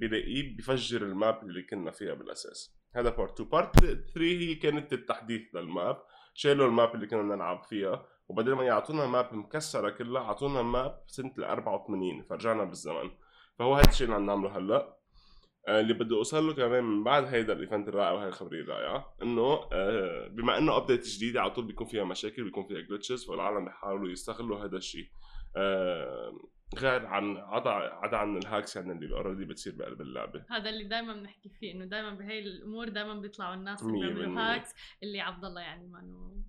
بيلاقيه 0.00 0.56
بفجر 0.56 1.02
ال 1.02 1.12
map 1.12 1.42
اللي 1.42 1.62
كنا 1.62 1.90
فيها 1.90 2.14
بالأساس. 2.14 2.76
هذا 2.94 3.10
part 3.10 3.40
2 3.40 3.50
part 3.50 3.80
3 3.80 4.02
هي 4.20 4.54
كانت 4.54 4.92
التحديث 4.92 5.54
لل 5.54 5.73
map 5.73 6.02
شالوا 6.34 6.66
ال 6.66 6.73
map 6.73 6.94
اللي 6.94 7.06
كنا 7.06 7.22
نلعب 7.22 7.64
فيها 7.64 8.06
وبدل 8.28 8.52
ما 8.52 8.64
يعطونا 8.64 9.06
map 9.06 9.34
مكسرة 9.34 9.90
كلها 9.90 10.22
اعطونا 10.22 10.62
map 10.62 11.02
سنة 11.06 11.32
ال 11.38 11.44
84 11.44 12.22
فرجعنا 12.22 12.64
بالزمن. 12.64 13.10
فهو 13.58 13.74
هذا 13.74 13.88
الشيء 13.88 14.04
اللي 14.06 14.16
عم 14.16 14.26
نعمله 14.26 14.58
هلأ. 14.58 15.01
اللي 15.68 15.94
بدي 15.94 16.14
اوصل 16.14 16.46
له 16.46 16.54
كمان 16.54 16.84
من 16.84 17.04
بعد 17.04 17.24
هيدا 17.24 17.52
ال 17.52 17.58
event 17.58 17.88
الرائع 17.88 18.10
وهي 18.10 18.28
الخبرية 18.28 18.62
الرائعة 18.62 19.16
إنه 19.22 19.68
آه، 19.72 20.28
بما 20.28 20.58
إنه 20.58 20.76
update 20.76 21.06
جديدة 21.06 21.40
على 21.40 21.50
طول 21.50 21.66
بيكون 21.66 21.86
فيها 21.86 22.04
مشاكل 22.04 22.44
بيكون 22.44 22.66
فيها 22.66 22.80
glitches 22.80 23.26
فالعالم 23.26 23.64
بيحاولوا 23.64 24.10
يستغلوا 24.10 24.64
هذا 24.64 24.76
الشيء 24.76 25.08
آه، 25.56 26.32
غير 26.78 27.06
عن 27.06 27.36
عدا 27.36 27.70
عدا 27.70 28.16
عن 28.16 28.36
ال 28.36 28.43
hacks 28.43 28.76
يعني 28.76 28.92
اللي 28.92 29.14
already 29.16 29.44
بتصير 29.44 29.74
بقلب 29.76 30.00
اللعبة 30.00 30.44
هذا 30.50 30.70
اللي 30.70 30.84
دائما 30.84 31.14
بنحكي 31.14 31.48
فيه 31.48 31.72
إنه 31.72 31.84
دائما 31.84 32.14
بهي 32.14 32.38
الأمور 32.38 32.88
دائما 32.88 33.14
بيطلعوا 33.14 33.54
الناس 33.54 33.82
اللي 33.82 34.14
بيعملوا. 34.14 34.40
hacks 34.40 34.74
اللي 35.02 35.20
عبد 35.20 35.44
الله 35.44 35.60
يعني 35.60 35.86
ما 35.86 36.00
إنه 36.00 36.44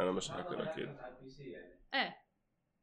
أنا 0.00 0.12
مش 0.12 0.30
هاكر 0.30 0.62
أكيد 0.62 0.88
إيه 1.94 2.16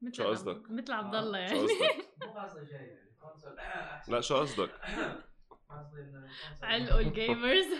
مثل 0.01 0.15
شو 0.15 0.23
قصدك؟ 0.23 0.71
مثل 0.71 0.93
عبد 0.93 1.15
الله 1.15 1.47
شو 1.47 1.55
يعني 1.55 1.67
قصدك؟ 1.67 2.37
قصدي 2.37 2.65
شيء 2.65 2.75
يعني. 2.75 4.01
لا 4.07 4.21
شو 4.21 4.37
قصدك؟ 4.37 4.71
علقوا 6.63 6.99
ال 6.99 7.09
gamers 7.09 7.65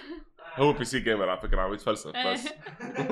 هو 0.56 0.74
PC 0.74 0.86
gamer 0.86 1.30
على 1.30 1.42
فكرة 1.42 1.62
عم 1.62 1.74
يتفلسف. 1.74 2.12
بس. 2.28 2.48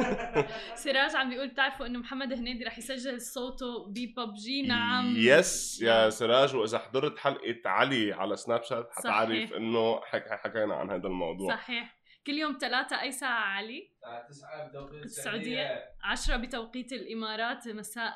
سراج 0.84 1.16
عم 1.16 1.30
بيقول 1.30 1.48
بتعرفوا 1.48 1.86
إنه 1.86 2.00
محمد 2.00 2.34
هنيدي 2.34 2.64
رح 2.64 2.78
يسجل 2.78 3.22
صوته 3.22 3.86
بببجي؟ 3.88 4.62
نعم. 4.62 5.14
yes 5.18 5.82
يا 5.82 6.10
سراج 6.10 6.56
وإذا 6.56 6.80
حضرت 6.80 7.20
حلقة 7.20 7.62
علي 7.66 8.14
على 8.14 8.36
Snapchat 8.36 8.90
حتعرف. 8.92 9.54
إنه 9.54 10.02
حك... 10.02 10.24
حكينا 10.30 10.76
عن 10.76 10.92
هذا 10.92 11.08
الموضوع. 11.08 11.56
صحيح. 11.56 12.00
كل 12.28 12.34
يوم 12.34 12.58
ثلاثة 12.62 13.02
أي 13.02 13.12
ساعة 13.12 13.40
علي. 13.42 13.92
الساعة 14.00 14.28
9 14.28 14.68
بتوقيت 14.68 15.06
السعودية. 15.06 15.84
عشرة 16.04 16.38
بتوقيت 16.38 16.94
الإمارات 16.94 17.68
مساء 17.68 18.16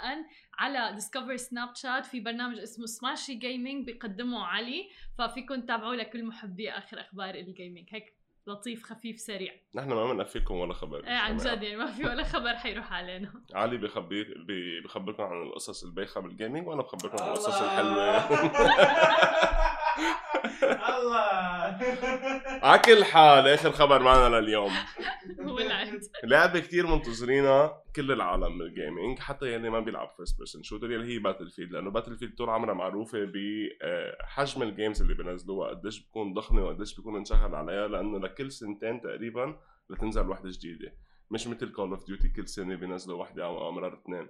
على 0.60 0.92
Discover 0.94 1.36
Snapchat 1.36 2.06
في 2.06 2.20
برنامج 2.20 2.60
اسمه 2.60 2.86
سماشي 2.86 3.34
Gaming 3.36 3.86
بيقدمه 3.86 4.46
علي 4.46 4.90
ففيكم 5.18 5.62
تتابعوه 5.62 5.96
لكل 5.96 6.26
محبي 6.26 6.72
آخر 6.72 7.00
أخبار 7.00 7.36
ال 7.36 7.43
gaming 7.43 7.88
هيك 7.92 8.14
لطيف 8.48 8.84
خفيف 8.84 9.20
سريع. 9.20 9.54
نحن 9.76 9.90
ما 9.90 10.14
بنقفلكم 10.14 10.56
ولا 10.56 10.74
خبر. 10.74 11.08
إيه 11.08 11.14
عن 11.16 11.38
جد 11.38 11.64
يعني 11.64 11.76
ما 11.76 11.86
في 11.92 12.04
ولا 12.04 12.24
خبر 12.24 12.56
حيروح 12.56 12.94
علينا. 12.94 13.34
علي 13.54 13.78
بخبر 13.78 14.26
بخبركم 14.86 15.24
عن 15.24 15.42
القصص 15.42 15.84
البايخه 15.84 16.22
بال 16.22 16.33
gaming 16.33 16.68
وأنا 16.68 16.82
بخبركم 16.82 17.24
عن. 17.24 17.30
القصص 17.30 17.62
الحلوة. 17.62 18.18
الله. 20.72 21.44
على 22.64 22.80
كل 22.86 23.04
حال 23.04 23.48
اخر 23.48 23.72
خبر 23.72 24.02
معنا 24.02 24.36
لليوم؟ 24.40 24.72
هو 25.48 25.60
العهد 25.60 26.02
لعبة 26.24 26.60
كتير 26.60 26.88
منتظرينها 26.88 27.84
كل 27.96 28.12
العالم 28.12 28.58
بال 28.58 28.73
gaming 28.73 29.20
حتى 29.20 29.54
يلي 29.54 29.70
ما 29.70 29.80
بيلعب 29.80 30.10
first 30.18 30.38
person 30.38 30.64
shooter 30.64 30.92
يلي 30.92 31.14
هي 31.14 31.20
Battlefield 31.20 31.72
لأنه 31.72 31.92
Battlefield 31.92 32.36
طول 32.36 32.50
عمرها 32.50 32.74
معروفة 32.74 33.20
بحجم 33.34 34.62
ال 34.64 34.70
games 34.70 35.02
اللي 35.02 35.14
بينزلوها 35.14 35.70
قديش 35.70 36.00
بتكون 36.00 36.34
ضخمة 36.34 36.64
وقديش 36.64 36.96
بيكون 36.96 37.16
انشغل 37.16 37.56
عليها 37.56 37.88
لأنه 37.88 38.20
لكل 38.20 38.52
سنتين 38.52 39.02
تقريبا 39.02 39.60
بتنزل 39.90 40.30
وحدة 40.30 40.50
جديدة. 40.50 40.94
مش 41.32 41.48
مثل 41.48 41.72
Call 41.72 41.90
of 41.90 42.06
Duty 42.06 42.30
كل 42.30 42.48
سنة 42.48 42.76
بينزلوا 42.76 43.22
وحدة 43.22 43.46
أو 43.46 43.72
مرار 43.72 43.94
اثنين. 43.94 44.30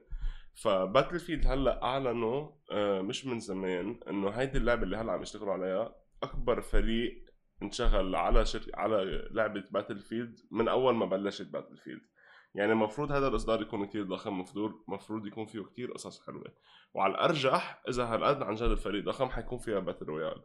ف 0.55 1.19
Battlefield 1.19 1.47
هلأ 1.47 1.83
أعلنوا 1.83 2.49
آه، 2.71 3.01
مش 3.01 3.25
من 3.25 3.39
زمان 3.39 3.99
إنه 4.09 4.29
هيدي 4.29 4.57
اللعبة 4.57 4.83
اللي 4.83 4.97
هلأ 4.97 5.11
عم 5.11 5.21
يشتغلوا 5.21 5.53
عليها 5.53 5.95
أكبر 6.23 6.61
فريق 6.61 7.23
انشغل 7.61 8.15
على 8.15 8.45
شركة 8.45 8.71
على 8.73 9.27
لعبة 9.31 9.63
Battlefield 9.71 10.39
من 10.51 10.67
أول 10.67 10.95
ما 10.95 11.05
بلشت 11.05 11.47
Battlefield 11.47 12.01
يعني 12.55 12.71
المفروض 12.71 13.11
هذا 13.11 13.27
الإصدار 13.27 13.61
يكون 13.61 13.85
كتير 13.85 14.03
ضخم 14.03 14.33
المفروض 14.33 14.73
المفروض 14.87 15.27
يكون 15.27 15.45
فيه 15.45 15.63
كتير 15.63 15.91
قصص 15.91 16.25
حلوة. 16.25 16.53
وعلى 16.93 17.13
الأرجح 17.13 17.81
إذا 17.89 18.03
هالقد 18.03 18.43
عن 18.43 18.55
جد 18.55 18.69
الفريق 18.69 19.03
ضخم 19.03 19.29
حيكون 19.29 19.57
فيها 19.57 19.79
battle 19.79 20.05
royale 20.05 20.41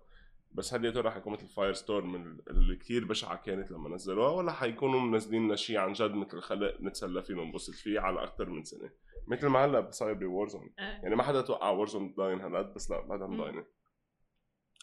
بس 0.52 0.74
هل 0.74 0.84
يا 0.84 0.90
ترى 0.90 1.10
حيكون 1.10 1.32
مثل 1.32 1.48
Firestorm 1.48 2.40
اللي 2.50 2.76
كتير 2.76 3.04
بشعة 3.04 3.36
كانت 3.36 3.70
لما 3.70 3.88
نزلوها 3.88 4.30
ولا 4.30 4.52
حيكونوا 4.52 5.00
منزلين 5.00 5.44
لنا 5.44 5.56
شيء 5.56 5.78
عن 5.78 5.92
جد 5.92 6.10
مثل 6.10 6.40
خلق 6.40 6.80
نتسلى 6.80 7.22
فيه 7.22 7.34
وننبسط 7.34 7.74
فيه 7.74 8.00
على 8.00 8.22
أكثر 8.22 8.48
من 8.50 8.64
سنة؟ 8.64 8.90
مثل 9.26 9.46
ما 9.46 9.64
هلأ 9.64 9.90
صاير 9.90 10.14
ب 10.14 10.21
Warzone 10.21 10.70
آه. 10.78 10.82
يعني 10.82 11.16
ما 11.16 11.22
حدا 11.22 11.40
توقع 11.40 11.70
Warzone 11.70 12.14
ضاين 12.14 12.40
هالقد 12.40 12.74
بس 12.74 12.90
لا 12.90 13.00
بعدها. 13.00 13.26
مضاينة. 13.26 13.64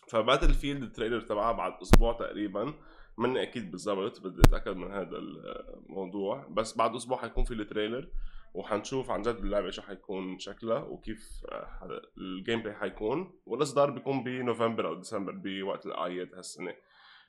ف 0.10 0.54
Battlefield 0.54 0.84
ال 0.84 0.88
trailer 0.88 1.22
تبعها 1.22 1.52
بعد 1.52 1.74
أسبوع 1.82 2.14
تقريبا 2.14 2.74
مني 3.18 3.42
أكيد 3.42 3.72
بالضبط 3.72 4.22
بدي 4.22 4.42
أتأكد 4.42 4.76
من 4.76 4.92
هذا 4.92 5.18
الموضوع. 5.18 6.48
بس 6.48 6.78
بعد 6.78 6.96
أسبوع 6.96 7.18
حيكون 7.18 7.44
في 7.44 7.54
ال 7.54 7.60
trailer 7.61 8.08
وحنشوف 8.54 9.12
عن 9.12 9.22
جد 9.22 9.36
اللعبة 9.36 9.70
شو 9.70 9.82
حيكون 9.82 10.40
شكلها 10.40 10.80
وكيف 10.80 11.46
آه، 11.52 12.02
ال 12.18 12.62
gameplay 12.62 12.76
حيكون 12.76 13.40
والاصدار 13.46 13.90
بيكون 13.92 14.24
بنوفمبر 14.24 14.88
أو 14.88 14.94
ديسمبر 14.94 15.32
بوقت 15.32 15.86
الأعياد 15.86 16.34
هالسنة. 16.34 16.76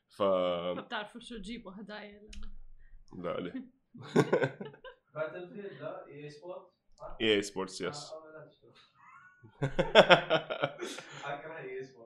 ف 0.08 0.22
ما 0.22 0.80
بتعرفوا 0.80 1.20
شو 1.20 1.36
تجيبوا 1.36 1.72
هدايا 1.72 2.30
لا 3.18 3.40
لي 3.40 3.50
Battlefield 5.14 5.82
لا 5.82 6.06
EA 6.06 6.30
Sports 6.30 6.70
EA 7.20 7.42
Sports 7.42 7.80
yes 7.80 8.12
اكره 11.24 11.58
إي 11.58 11.84
سبورت 11.84 12.05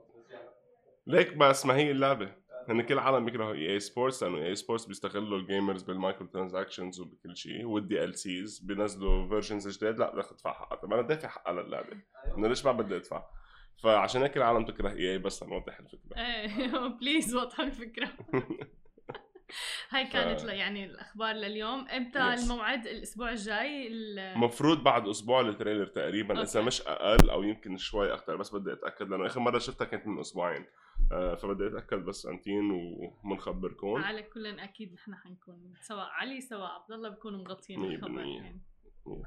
ليك 1.07 1.33
بس 1.37 1.65
ما 1.65 1.75
هي 1.75 1.91
اللعبة. 1.91 2.41
هن 2.69 2.81
كل 2.81 2.93
العالم 2.93 3.25
بيكرهوا 3.25 3.53
EA 3.53 3.73
Sports 3.73 4.23
لأنه 4.23 4.37
EA 4.37 4.55
Sports 4.55 4.85
بيستغلوا 4.85 5.37
ال 5.39 5.44
gamers 5.44 5.73
بال 5.73 5.83
microtransactions 5.83 6.99
وبكل 6.99 7.37
شيء 7.37 7.65
وال 7.65 8.03
DLCs 8.03 8.59
بينزلوا 8.59 9.27
versions 9.27 9.77
جداد. 9.77 9.99
لا 9.99 10.15
بدك 10.15 10.25
تدفع 10.29 10.53
حقها. 10.53 10.75
طب 10.75 10.93
أنا 10.93 11.01
دافع 11.01 11.27
حقها 11.27 11.53
للعبة. 11.53 11.97
أنا 12.37 12.47
ليش 12.47 12.65
ما 12.65 12.71
بدي 12.71 12.95
أدفع؟ 12.95 13.23
فعشان 13.83 14.21
هيك 14.21 14.37
العالم 14.37 14.65
تكره 14.65 14.89
EA 14.89 15.17
بس 15.17 15.43
لنوضح 15.43 15.79
الفكرة. 15.79 16.17
إيه 16.17 16.87
please 16.99 17.35
وضحوا 17.35 17.65
الفكرة. 17.65 18.09
هاي 19.91 20.07
كانت 20.07 20.39
ف- 20.39 20.43
يعني 20.45 20.85
الأخبار 20.85 21.35
لليوم 21.35 21.87
إمتى 21.89 22.19
Yes. 22.19 22.41
الموعد 22.43 22.87
الأسبوع 22.87 23.29
الجاي 23.31 23.87
ال- 23.87 24.19
المفروض 24.19 24.83
بعد 24.83 25.07
أسبوع 25.07 25.41
التريلر 25.41 25.85
تقريبا 25.85 26.41
إذا. 26.41 26.61
مش 26.61 26.81
أقل 26.81 27.29
أو 27.29 27.43
يمكن 27.43 27.77
شوي 27.77 28.13
أكثر 28.13 28.35
بس 28.35 28.55
بدي 28.55 28.73
أتأكد 28.73 29.09
لأنه 29.09 29.25
آخر 29.25 29.39
مرة 29.39 29.59
شفتها 29.59 29.85
كانت 29.85 30.07
من 30.07 30.19
أسبوعين 30.19 30.65
آه، 31.11 31.35
فبدي 31.35 31.67
أتأكد 31.67 31.97
بس 32.05 32.25
أنتين 32.25 32.71
ومنخبركم 32.71 33.95
على 33.95 34.23
كل 34.23 34.45
أكيد 34.59 34.93
نحن 34.93 35.15
حنكون 35.15 35.73
سواء 35.81 36.05
علي 36.11 36.41
سواء 36.41 36.69
عبد 36.71 36.91
الله 36.91 37.09
بيكونوا 37.09 37.39
مغطيين 37.39 37.83
الخبر. 37.85 38.19
يعني. 38.19 38.61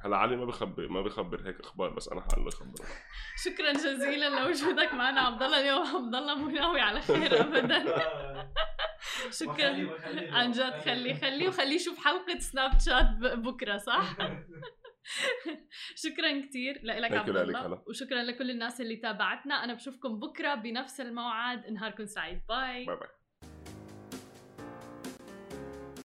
هلا 0.05 0.17
علي 0.17 0.37
ما 0.37 0.45
بخبر 0.45 0.89
ما 0.89 1.03
بخبر 1.03 1.49
هيك 1.49 1.61
أخبار 1.61 1.91
بس 1.91 2.09
أنا 2.09 2.21
حقله 2.21 2.51
خبره 2.51 2.87
شكرا 3.45 3.73
جزيلا 3.73 4.29
لوجودك 4.41 4.95
معنا 4.95 5.21
عبد 5.21 5.43
الله 5.43 5.61
اليوم 5.61 5.97
عبد 5.97 6.15
الله 6.15 6.35
مو 6.35 6.49
ناوي 6.51 6.81
على 6.81 7.01
خير 7.01 7.41
ابدا. 7.41 7.85
شكرا. 9.41 9.89
عن 10.35 10.51
جد 10.51 10.79
خلي 10.85 11.15
خليه 11.15 11.49
وخليه 11.49 11.75
يشوف 11.77 12.05
حلقة 12.05 12.39
سناب 12.39 12.71
شات 12.87 13.07
ب- 13.21 13.43
بكرة 13.43 13.77
صح؟ 13.77 14.17
شكرا 15.97 16.41
كثير 16.47 16.81
لك 16.83 17.13
عبد 17.13 17.37
الله. 17.37 17.83
وشكرا 17.89 18.23
لكل 18.23 18.51
الناس 18.51 18.81
اللي 18.81 18.97
تابعتنا. 18.97 19.65
أنا 19.65 19.75
بشوفكم 19.75 20.19
بكرة 20.21 20.55
بنفس 20.55 21.01
الموعد. 21.01 21.67
نهاركم 21.71 22.07
سعيد. 22.07 22.41
باي 22.49 22.85
باي 22.87 22.97
باي 22.97 23.09